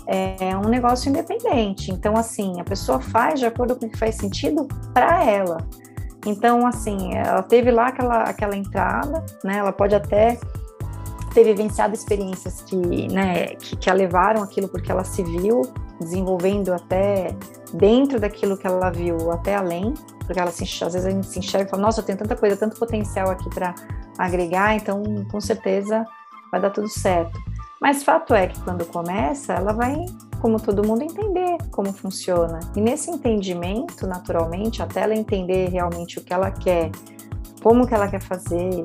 é 0.06 0.56
um 0.56 0.68
negócio 0.68 1.10
independente. 1.10 1.92
Então, 1.92 2.16
assim, 2.16 2.60
a 2.60 2.64
pessoa 2.64 2.98
faz 3.00 3.38
de 3.38 3.46
acordo 3.46 3.76
com 3.76 3.86
o 3.86 3.90
que 3.90 3.96
faz 3.96 4.16
sentido 4.16 4.66
para 4.92 5.22
ela. 5.24 5.58
Então, 6.26 6.66
assim, 6.66 7.14
ela 7.14 7.42
teve 7.42 7.70
lá 7.70 7.88
aquela, 7.88 8.22
aquela 8.24 8.56
entrada, 8.56 9.24
né? 9.44 9.58
Ela 9.58 9.72
pode 9.72 9.94
até 9.94 10.38
ter 11.28 11.44
vivenciado 11.44 11.94
experiências 11.94 12.60
que, 12.62 12.76
né, 13.12 13.48
que, 13.56 13.76
que 13.76 13.90
a 13.90 13.94
levaram 13.94 14.42
aquilo 14.42 14.68
porque 14.68 14.90
ela 14.90 15.04
se 15.04 15.22
viu 15.22 15.62
desenvolvendo 16.00 16.72
até 16.72 17.36
dentro 17.72 18.20
daquilo 18.20 18.56
que 18.56 18.66
ela 18.66 18.90
viu, 18.90 19.30
até 19.30 19.56
além, 19.56 19.92
porque 20.20 20.38
ela 20.38 20.50
se, 20.50 20.62
às 20.84 20.92
vezes 20.92 21.06
a 21.06 21.10
gente 21.10 21.26
se 21.26 21.38
enxerga 21.38 21.66
e 21.66 21.70
fala, 21.70 21.82
nossa, 21.82 22.00
eu 22.00 22.04
tenho 22.04 22.18
tanta 22.18 22.36
coisa, 22.36 22.56
tanto 22.56 22.78
potencial 22.78 23.30
aqui 23.30 23.48
para 23.50 23.74
agregar, 24.16 24.74
então 24.76 25.02
com 25.30 25.40
certeza 25.40 26.04
vai 26.50 26.60
dar 26.60 26.70
tudo 26.70 26.88
certo. 26.88 27.38
Mas 27.80 28.02
fato 28.02 28.34
é 28.34 28.48
que 28.48 28.60
quando 28.62 28.84
começa, 28.86 29.54
ela 29.54 29.72
vai, 29.72 30.04
como 30.40 30.60
todo 30.60 30.86
mundo, 30.86 31.02
entender 31.02 31.58
como 31.70 31.92
funciona. 31.92 32.58
E 32.76 32.80
nesse 32.80 33.10
entendimento, 33.10 34.06
naturalmente, 34.06 34.82
até 34.82 35.02
ela 35.02 35.14
entender 35.14 35.68
realmente 35.68 36.18
o 36.18 36.24
que 36.24 36.32
ela 36.32 36.50
quer, 36.50 36.90
como 37.62 37.86
que 37.86 37.94
ela 37.94 38.08
quer 38.08 38.20
fazer, 38.20 38.82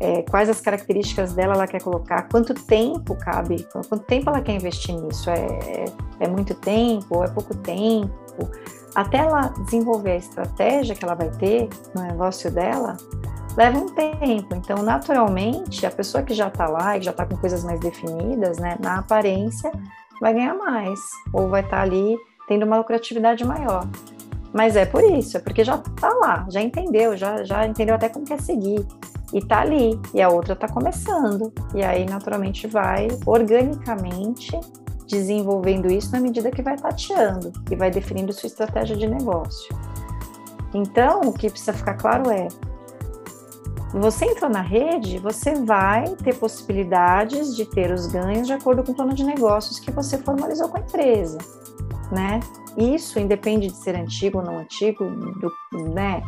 é, 0.00 0.22
quais 0.22 0.48
as 0.48 0.60
características 0.60 1.32
dela 1.32 1.54
ela 1.54 1.66
quer 1.66 1.82
colocar, 1.82 2.28
quanto 2.28 2.54
tempo 2.54 3.14
cabe, 3.16 3.66
quanto 3.72 4.00
tempo 4.00 4.30
ela 4.30 4.40
quer 4.40 4.52
investir 4.52 4.94
nisso, 4.94 5.30
é, 5.30 5.46
é, 5.46 5.84
é 6.20 6.28
muito 6.28 6.54
tempo 6.54 7.22
é 7.22 7.28
pouco 7.28 7.56
tempo, 7.56 8.50
até 8.94 9.18
ela 9.18 9.48
desenvolver 9.64 10.12
a 10.12 10.16
estratégia 10.16 10.94
que 10.94 11.04
ela 11.04 11.14
vai 11.14 11.30
ter 11.30 11.68
no 11.94 12.02
negócio 12.02 12.50
dela, 12.50 12.96
leva 13.56 13.78
um 13.78 13.86
tempo. 13.86 14.54
Então, 14.54 14.82
naturalmente, 14.82 15.86
a 15.86 15.90
pessoa 15.90 16.22
que 16.22 16.34
já 16.34 16.48
está 16.48 16.66
lá 16.66 16.96
e 16.96 17.02
já 17.02 17.10
está 17.10 17.24
com 17.26 17.36
coisas 17.36 17.64
mais 17.64 17.80
definidas, 17.80 18.58
né, 18.58 18.76
na 18.80 18.98
aparência, 18.98 19.70
vai 20.20 20.34
ganhar 20.34 20.54
mais, 20.54 21.00
ou 21.32 21.48
vai 21.48 21.62
estar 21.62 21.78
tá 21.78 21.82
ali 21.82 22.16
tendo 22.46 22.64
uma 22.64 22.78
lucratividade 22.78 23.44
maior. 23.44 23.86
Mas 24.52 24.76
é 24.76 24.84
por 24.84 25.02
isso, 25.02 25.38
é 25.38 25.40
porque 25.40 25.64
já 25.64 25.76
está 25.76 26.08
lá, 26.08 26.46
já 26.50 26.60
entendeu, 26.60 27.16
já, 27.16 27.42
já 27.42 27.66
entendeu 27.66 27.94
até 27.94 28.08
como 28.08 28.26
quer 28.26 28.40
seguir. 28.40 28.86
E 29.32 29.38
está 29.38 29.60
ali, 29.60 29.98
e 30.12 30.20
a 30.20 30.28
outra 30.28 30.52
está 30.52 30.68
começando. 30.68 31.52
E 31.74 31.82
aí, 31.82 32.04
naturalmente, 32.04 32.66
vai 32.66 33.08
organicamente 33.24 34.58
desenvolvendo 35.06 35.90
isso 35.90 36.12
na 36.12 36.20
medida 36.20 36.50
que 36.50 36.62
vai 36.62 36.76
tateando 36.76 37.52
e 37.70 37.76
vai 37.76 37.90
definindo 37.90 38.32
sua 38.32 38.46
estratégia 38.46 38.96
de 38.96 39.06
negócio. 39.06 39.74
Então, 40.74 41.20
o 41.22 41.32
que 41.32 41.50
precisa 41.50 41.72
ficar 41.72 41.94
claro 41.94 42.30
é: 42.30 42.48
você 43.92 44.24
entrou 44.24 44.50
na 44.50 44.62
rede, 44.62 45.18
você 45.18 45.54
vai 45.54 46.04
ter 46.16 46.34
possibilidades 46.36 47.54
de 47.54 47.66
ter 47.66 47.92
os 47.92 48.06
ganhos 48.06 48.46
de 48.46 48.54
acordo 48.54 48.82
com 48.82 48.92
o 48.92 48.94
plano 48.94 49.12
de 49.12 49.22
negócios 49.22 49.78
que 49.78 49.90
você 49.90 50.16
formalizou 50.16 50.68
com 50.68 50.78
a 50.78 50.80
empresa, 50.80 51.38
né? 52.10 52.40
Isso 52.76 53.18
independe 53.18 53.68
de 53.68 53.76
ser 53.76 53.94
antigo 53.94 54.38
ou 54.38 54.44
não 54.44 54.58
antigo, 54.58 55.04
do, 55.04 55.52
né? 55.92 56.22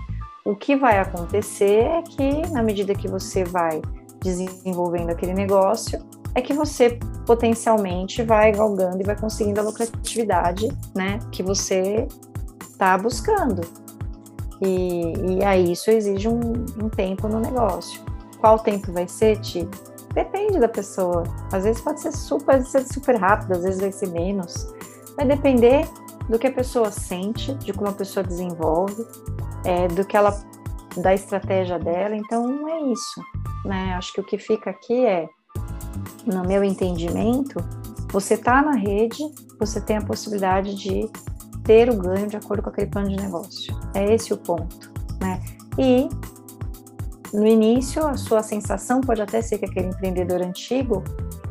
O 0.46 0.54
que 0.54 0.76
vai 0.76 0.98
acontecer 0.98 1.85
é 1.85 2.02
que, 2.02 2.46
na 2.50 2.62
medida 2.62 2.94
que 2.94 3.09
você 3.09 3.44
vai 3.44 3.80
desenvolvendo 4.20 5.09
aquele 5.09 5.33
negócio, 5.33 5.98
é 6.35 6.42
que 6.42 6.52
você 6.52 6.98
potencialmente 7.26 8.22
vai 8.22 8.52
galgando 8.52 9.00
e 9.00 9.04
vai 9.04 9.18
conseguindo 9.18 9.61
a 9.61 9.62
lucratividade, 9.62 10.68
né, 10.94 11.18
que 11.33 11.42
você 11.42 12.07
está 12.61 12.98
buscando. 12.98 13.62
E, 14.61 15.38
e, 15.38 15.44
aí 15.44 15.72
isso 15.72 15.90
exige 15.90 16.28
um, 16.28 16.40
um, 16.83 16.90
tempo 16.90 17.26
no 17.26 17.40
negócio. 17.40 18.02
Qual 18.38 18.59
tempo 18.59 18.92
vai 18.92 19.09
ser, 19.09 19.40
Ti? 19.40 19.66
Depende 20.12 20.61
da 20.61 20.68
pessoa. 20.68 21.22
Às 21.50 21.64
vezes 21.64 21.80
pode 21.80 22.00
ser 22.00 22.12
super, 22.12 22.62
ser 22.66 22.85
super 22.85 23.16
rápido, 23.16 23.52
às 23.52 23.62
vezes 23.62 23.80
vai 23.80 23.92
ser 23.92 24.11
menos. 24.11 24.74
Vai 25.16 25.26
depender 25.26 25.88
do 26.28 26.38
que 26.38 26.46
a 26.46 26.52
pessoa 26.52 26.90
sente, 26.90 27.54
de 27.54 27.72
como 27.72 27.88
a 27.88 27.94
pessoa 27.94 28.22
desenvolve, 28.22 29.07
é, 29.64 29.88
do 29.88 30.05
que 30.05 30.16
ela 30.16 30.38
da 30.96 31.12
estratégia 31.14 31.79
dela. 31.79 32.16
Então 32.16 32.68
é 32.68 32.81
isso. 32.92 33.20
né? 33.64 33.94
Acho 33.96 34.12
que 34.12 34.20
o 34.20 34.24
que 34.24 34.38
fica 34.38 34.70
aqui 34.70 35.05
é, 35.05 35.29
no 36.27 36.44
meu 36.44 36.62
entendimento, 36.62 37.57
você 38.11 38.35
está 38.35 38.62
na 38.62 38.72
rede, 38.72 39.22
você 39.59 39.81
tem 39.81 39.96
a 39.96 40.03
possibilidade 40.03 40.74
de 40.74 41.11
ter 41.64 41.90
o 41.90 41.96
ganho 41.96 42.29
de 42.29 42.37
acordo 42.37 42.62
com 42.62 42.70
aquele 42.70 42.87
plano 42.88 43.09
de 43.09 43.16
negócio. 43.16 43.74
É 43.94 44.14
esse 44.14 44.33
o 44.33 44.37
ponto, 44.37 44.92
né? 45.20 45.40
E 45.79 46.09
no 47.33 47.46
início, 47.46 48.07
a 48.07 48.16
sua 48.16 48.42
sensação 48.42 49.00
pode 49.00 49.20
até 49.20 49.42
ser 49.42 49.59
que 49.59 49.64
aquele 49.64 49.88
empreendedor 49.88 50.40
antigo 50.40 51.03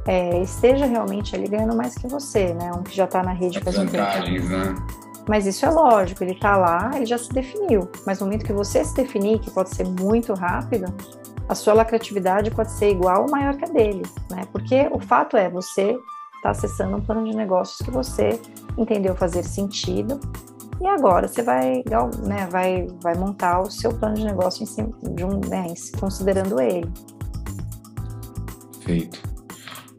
é, 0.07 0.41
esteja 0.41 0.85
realmente 0.85 1.35
ali 1.35 1.47
ganhando 1.47 1.75
mais 1.75 1.95
que 1.95 2.07
você, 2.07 2.53
né? 2.53 2.71
Um 2.73 2.83
que 2.83 2.95
já 2.95 3.05
está 3.05 3.21
na 3.21 3.33
rede 3.33 3.59
faz 3.59 3.77
um 3.77 3.85
tempo. 3.85 3.97
Né? 3.97 4.75
Mas 5.27 5.45
isso 5.45 5.65
é 5.65 5.69
lógico, 5.69 6.23
ele 6.23 6.33
está 6.33 6.57
lá, 6.57 6.91
ele 6.95 7.05
já 7.05 7.17
se 7.17 7.29
definiu. 7.31 7.89
Mas 8.05 8.19
no 8.19 8.25
momento 8.25 8.45
que 8.45 8.53
você 8.53 8.83
se 8.83 8.93
definir, 8.93 9.39
que 9.39 9.49
pode 9.51 9.69
ser 9.69 9.87
muito 9.87 10.33
rápido, 10.33 10.93
a 11.47 11.55
sua 11.55 11.73
lucratividade 11.73 12.51
pode 12.51 12.71
ser 12.71 12.91
igual 12.91 13.23
ou 13.23 13.31
maior 13.31 13.55
que 13.55 13.65
a 13.65 13.67
dele, 13.67 14.03
né? 14.29 14.45
Porque 14.51 14.89
o 14.91 14.99
fato 14.99 15.37
é, 15.37 15.49
você 15.49 15.97
está 16.35 16.49
acessando 16.49 16.97
um 16.97 17.01
plano 17.01 17.23
de 17.29 17.35
negócios 17.35 17.77
que 17.77 17.91
você 17.91 18.39
entendeu 18.77 19.15
fazer 19.15 19.43
sentido 19.43 20.19
e 20.81 20.87
agora 20.87 21.27
você 21.27 21.41
vai, 21.41 21.83
né, 22.25 22.47
vai, 22.51 22.87
vai 23.01 23.15
montar 23.15 23.61
o 23.61 23.71
seu 23.71 23.93
plano 23.93 24.15
de 24.15 24.25
negócio 24.25 24.63
em 24.63 24.65
cima 24.65 24.89
de 25.01 25.23
um, 25.23 25.39
né, 25.47 25.67
considerando 25.97 26.59
ele. 26.59 26.91
Feito. 28.81 29.32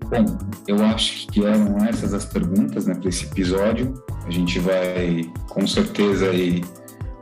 Bom, 0.08 0.38
eu 0.66 0.84
acho 0.84 1.26
que 1.28 1.44
eram 1.44 1.78
essas 1.84 2.12
as 2.14 2.24
perguntas 2.24 2.86
né, 2.86 2.94
para 2.94 3.08
esse 3.08 3.24
episódio. 3.24 3.94
A 4.26 4.30
gente 4.30 4.58
vai, 4.58 5.30
com 5.48 5.66
certeza, 5.66 6.30
aí, 6.30 6.62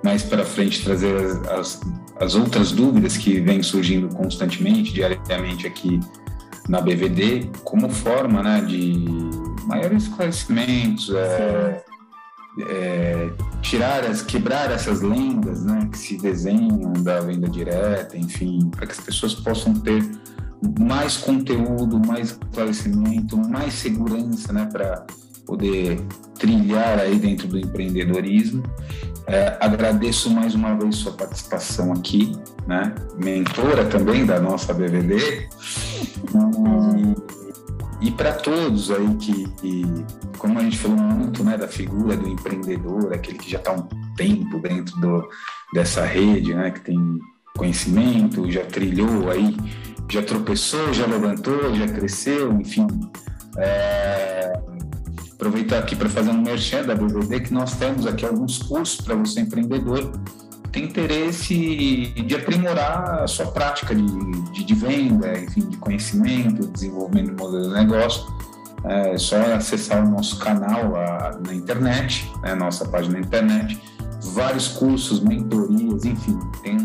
mais 0.05 0.23
para 0.23 0.45
frente 0.45 0.83
trazer 0.85 1.17
as, 1.17 1.49
as, 1.49 1.81
as, 2.21 2.35
outras 2.35 2.73
dúvidas 2.73 3.17
que 3.17 3.41
vêm 3.41 3.63
surgindo 3.63 4.09
constantemente, 4.15 4.93
diariamente 4.93 5.67
aqui 5.67 6.01
na 6.69 6.81
BVD, 6.81 7.51
como 7.65 7.89
forma 7.89 8.43
né, 8.43 8.61
de 8.61 9.05
maiores 9.67 10.05
esclarecimentos, 10.05 11.11
é, 11.15 11.85
é, 12.69 13.31
tirar 13.63 14.05
as, 14.05 14.23
quebrar 14.23 14.71
essas 14.71 15.01
lendas 15.01 15.65
né, 15.65 15.89
que 15.91 15.99
se 15.99 16.19
desenham 16.19 16.93
da 17.03 17.21
venda 17.21 17.49
direta, 17.49 18.17
enfim, 18.17 18.71
para 18.71 18.87
que 18.87 18.93
as 18.93 19.01
pessoas 19.01 19.35
possam 19.35 19.75
ter 19.75 20.03
mais 20.79 21.17
conteúdo, 21.17 22.01
mais 22.07 22.31
esclarecimento, 22.31 23.37
mais 23.37 23.75
segurança 23.75 24.53
né, 24.53 24.69
para 24.71 25.05
poder 25.45 26.01
trilhar 26.39 26.99
aí 26.99 27.19
dentro 27.19 27.49
do 27.49 27.59
empreendedorismo. 27.59 28.63
É, 29.27 29.57
agradeço 29.61 30.31
mais 30.31 30.55
uma 30.55 30.75
vez 30.75 30.97
sua 30.97 31.13
participação 31.13 31.93
aqui, 31.93 32.33
né? 32.67 32.95
mentora 33.17 33.85
também 33.85 34.27
da 34.27 34.41
nossa 34.41 34.75
BVD. 34.75 35.49
E, 38.01 38.11
para 38.11 38.33
todos 38.33 38.91
aí 38.91 39.15
que, 39.15 39.49
que, 39.61 39.85
como 40.37 40.59
a 40.59 40.63
gente 40.63 40.77
falou 40.77 40.97
muito 40.97 41.45
né, 41.45 41.57
da 41.57 41.69
figura 41.69 42.17
do 42.17 42.29
empreendedor, 42.29 43.13
aquele 43.13 43.39
que 43.39 43.49
já 43.49 43.59
está 43.59 43.73
um 43.73 43.87
tempo 44.17 44.59
dentro 44.59 45.01
do, 45.01 45.29
dessa 45.73 46.05
rede, 46.05 46.53
né, 46.53 46.73
que 46.73 46.81
tem 46.81 46.99
conhecimento, 47.57 48.51
já 48.51 48.65
trilhou 48.65 49.31
aí, 49.31 49.57
já 50.11 50.23
tropeçou, 50.23 50.93
já 50.93 51.07
levantou, 51.07 51.75
já 51.75 51.87
cresceu, 51.89 52.53
enfim. 52.53 52.87
É, 53.57 54.53
aproveitar 55.33 55.79
aqui 55.79 55.97
para 55.97 56.09
fazer 56.09 56.31
um 56.31 56.41
merchan 56.41 56.85
da 56.85 56.95
BBD, 56.95 57.41
que 57.41 57.53
nós 57.53 57.75
temos 57.75 58.07
aqui 58.07 58.25
alguns 58.25 58.59
cursos 58.59 59.01
para 59.01 59.15
você 59.15 59.41
empreendedor 59.41 60.13
que 60.63 60.69
tem 60.71 60.85
interesse 60.85 62.13
de 62.27 62.35
aprimorar 62.35 63.23
a 63.23 63.27
sua 63.27 63.47
prática 63.47 63.95
de, 63.95 64.07
de, 64.53 64.65
de 64.65 64.75
venda, 64.75 65.39
enfim, 65.39 65.69
de 65.69 65.77
conhecimento, 65.77 66.67
desenvolvimento 66.69 67.35
do 67.35 67.43
modelo 67.43 67.69
de 67.69 67.75
negócio. 67.75 68.25
É 68.85 69.19
só 69.19 69.37
acessar 69.55 70.05
o 70.05 70.11
nosso 70.11 70.39
canal 70.39 70.97
a, 70.97 71.39
na 71.45 71.55
internet, 71.55 72.31
né, 72.43 72.55
nossa 72.55 72.87
página 72.89 73.15
na 73.15 73.21
internet, 73.21 73.81
vários 74.33 74.69
cursos, 74.69 75.21
mentorias, 75.21 76.05
enfim, 76.05 76.39
tem 76.63 76.79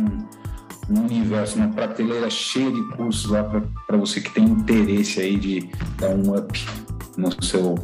um, 0.89 1.01
universo, 1.01 1.57
uma 1.57 1.69
prateleira 1.69 2.29
cheia 2.29 2.71
de 2.71 2.83
cursos 2.95 3.29
lá 3.29 3.43
para 3.43 3.97
você 3.97 4.21
que 4.21 4.31
tem 4.31 4.45
interesse 4.45 5.19
aí 5.19 5.37
de 5.37 5.69
dar 5.99 6.09
um 6.09 6.35
up 6.35 6.65
no 7.17 7.43
seu 7.43 7.75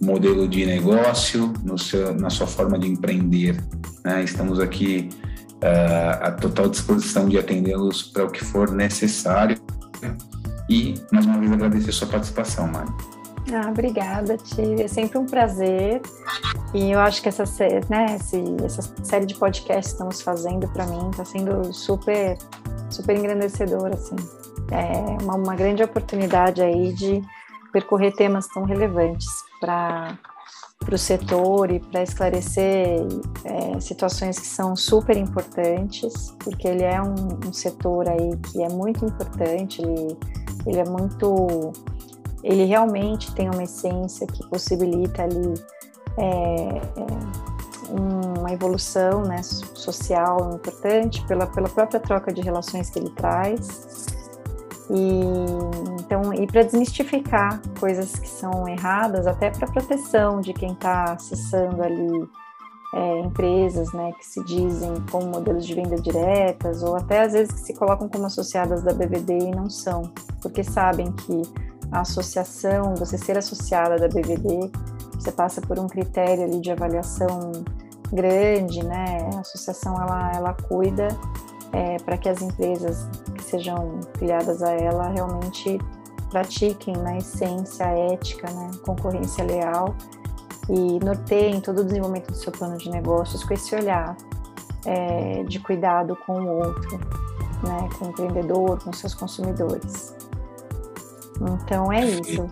modelo 0.00 0.48
de 0.48 0.66
negócio, 0.66 1.52
no 1.64 1.78
seu, 1.78 2.14
na 2.14 2.30
sua 2.30 2.46
forma 2.46 2.78
de 2.78 2.88
empreender. 2.88 3.62
Né? 4.04 4.24
Estamos 4.24 4.58
aqui 4.58 5.08
uh, 5.62 6.26
à 6.26 6.32
total 6.32 6.68
disposição 6.68 7.28
de 7.28 7.38
atendê-los 7.38 8.02
para 8.02 8.24
o 8.24 8.30
que 8.30 8.44
for 8.44 8.70
necessário. 8.70 9.56
E, 10.68 10.94
mais 11.12 11.26
uma 11.26 11.38
vez, 11.38 11.52
agradecer 11.52 11.90
a 11.90 11.92
sua 11.92 12.08
participação, 12.08 12.66
Mari. 12.66 12.90
Ah, 13.50 13.70
obrigada, 13.70 14.36
Tive. 14.36 14.82
É 14.82 14.88
sempre 14.88 15.18
um 15.18 15.26
prazer. 15.26 16.00
E 16.74 16.92
eu 16.92 17.00
acho 17.00 17.22
que 17.22 17.28
essa, 17.28 17.44
né, 17.88 18.16
essa 18.64 18.82
série 19.02 19.26
de 19.26 19.34
podcasts 19.34 19.92
que 19.92 19.92
estamos 19.92 20.22
fazendo, 20.22 20.68
para 20.68 20.86
mim, 20.86 21.10
está 21.10 21.24
sendo 21.24 21.72
super, 21.72 22.38
super 22.90 23.16
engrandecedor, 23.16 23.90
assim. 23.92 24.16
É 24.70 25.22
uma, 25.22 25.34
uma 25.34 25.54
grande 25.54 25.82
oportunidade 25.82 26.62
aí 26.62 26.92
de 26.94 27.22
percorrer 27.72 28.12
temas 28.12 28.46
tão 28.48 28.64
relevantes 28.64 29.26
para 29.60 30.18
o 30.90 30.98
setor 30.98 31.70
e 31.70 31.80
para 31.80 32.02
esclarecer 32.02 33.00
é, 33.44 33.80
situações 33.80 34.38
que 34.38 34.46
são 34.46 34.76
super 34.76 35.16
importantes, 35.16 36.34
porque 36.38 36.68
ele 36.68 36.84
é 36.84 37.00
um, 37.00 37.48
um, 37.48 37.52
setor 37.52 38.08
aí 38.08 38.36
que 38.38 38.62
é 38.62 38.68
muito 38.68 39.04
importante, 39.04 39.80
ele, 39.82 40.16
ele 40.66 40.78
é 40.78 40.84
muito, 40.84 41.72
ele 42.42 42.64
realmente 42.64 43.32
tem 43.34 43.48
uma 43.48 43.62
essência 43.62 44.26
que 44.26 44.46
possibilita 44.48 45.22
ali 45.22 45.54
é, 46.16 46.24
é, 46.24 47.42
uma 47.90 48.52
evolução 48.52 49.22
né, 49.22 49.42
social 49.42 50.54
importante 50.54 51.24
pela, 51.26 51.46
pela 51.46 51.68
própria 51.68 52.00
troca 52.00 52.32
de 52.32 52.40
relações 52.40 52.90
que 52.90 52.98
ele 52.98 53.10
traz. 53.10 54.06
E 54.90 55.22
então, 56.00 56.34
e 56.34 56.46
para 56.46 56.62
desmistificar 56.62 57.62
coisas 57.78 58.12
que 58.12 58.28
são 58.28 58.68
erradas, 58.68 59.26
até 59.26 59.50
para 59.50 59.66
proteção 59.68 60.40
de 60.40 60.52
quem 60.52 60.72
está 60.72 61.12
acessando 61.12 61.82
ali 61.82 62.28
é, 62.94 63.20
empresas, 63.20 63.90
né, 63.94 64.12
que 64.18 64.26
se 64.26 64.44
dizem 64.44 64.92
como 65.10 65.28
modelos 65.28 65.66
de 65.66 65.74
venda 65.74 65.96
diretas, 65.96 66.82
ou 66.82 66.96
até 66.96 67.22
às 67.22 67.32
vezes 67.32 67.52
que 67.52 67.60
se 67.60 67.74
colocam 67.74 68.08
como 68.08 68.26
associadas 68.26 68.82
da 68.82 68.92
BVD 68.92 69.38
e 69.38 69.50
não 69.50 69.70
são, 69.70 70.02
porque 70.42 70.62
sabem 70.62 71.10
que 71.12 71.42
a 71.92 72.00
associação, 72.00 72.94
você 72.94 73.18
ser 73.18 73.36
associada 73.36 73.96
da 73.96 74.08
BVD, 74.08 74.70
você 75.14 75.30
passa 75.30 75.60
por 75.60 75.78
um 75.78 75.86
critério 75.86 76.44
ali 76.44 76.60
de 76.60 76.72
avaliação 76.72 77.52
grande, 78.12 78.84
né? 78.84 79.30
A 79.34 79.40
associação 79.40 79.94
ela, 80.00 80.32
ela 80.34 80.54
cuida 80.54 81.08
é, 81.72 81.98
para 81.98 82.16
que 82.16 82.28
as 82.28 82.42
empresas 82.42 83.06
que 83.34 83.44
sejam 83.44 84.00
filiadas 84.18 84.62
a 84.62 84.72
ela 84.72 85.08
realmente 85.08 85.78
pratiquem 86.30 86.96
na 86.96 87.18
essência 87.18 87.86
a 87.86 87.90
ética, 87.90 88.50
né, 88.50 88.70
concorrência 88.84 89.44
leal 89.44 89.94
e 90.68 90.98
norteiem 91.04 91.60
todo 91.60 91.80
o 91.80 91.84
desenvolvimento 91.84 92.32
do 92.32 92.36
seu 92.36 92.50
plano 92.50 92.78
de 92.78 92.90
negócios 92.90 93.44
com 93.44 93.52
esse 93.52 93.74
olhar 93.74 94.16
é, 94.86 95.42
de 95.44 95.60
cuidado 95.60 96.16
com 96.26 96.40
o 96.40 96.56
outro, 96.56 96.98
né, 97.62 97.88
com 97.98 98.06
o 98.06 98.08
empreendedor, 98.08 98.82
com 98.82 98.92
seus 98.92 99.14
consumidores. 99.14 100.14
Então 101.64 101.92
é 101.92 102.04
isso. 102.04 102.46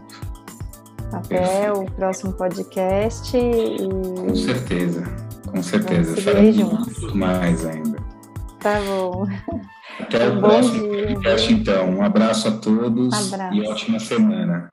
Até 1.12 1.72
o 1.72 1.85
próximo 1.92 2.33
podcast. 2.33 3.37
E... 3.37 3.76
Com 4.16 4.35
certeza, 4.35 5.03
com 5.50 5.62
certeza. 5.62 6.20
Faremos 6.20 7.14
mais 7.14 7.66
ainda. 7.66 7.98
Tá 8.61 8.81
bom. 8.83 9.26
Até 9.98 10.29
o 10.29 10.40
próximo 10.40 10.88
podcast, 10.88 11.53
então. 11.53 11.90
Um 11.90 12.03
abraço 12.03 12.48
a 12.48 12.53
todos 12.53 13.33
abraço. 13.33 13.55
e 13.55 13.66
ótima 13.66 13.98
semana. 13.98 14.68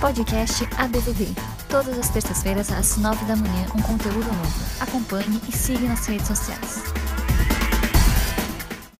Podcast 0.00 0.68
ABVD. 0.78 1.28
Todas 1.68 1.98
as 1.98 2.10
terças-feiras, 2.10 2.70
às 2.70 2.98
nove 2.98 3.24
da 3.24 3.36
manhã, 3.36 3.66
um 3.76 3.82
conteúdo 3.82 4.18
novo. 4.18 4.64
Acompanhe 4.80 5.40
e 5.48 5.52
siga 5.52 5.88
nas 5.88 6.04
redes 6.06 6.26
sociais. 6.26 7.01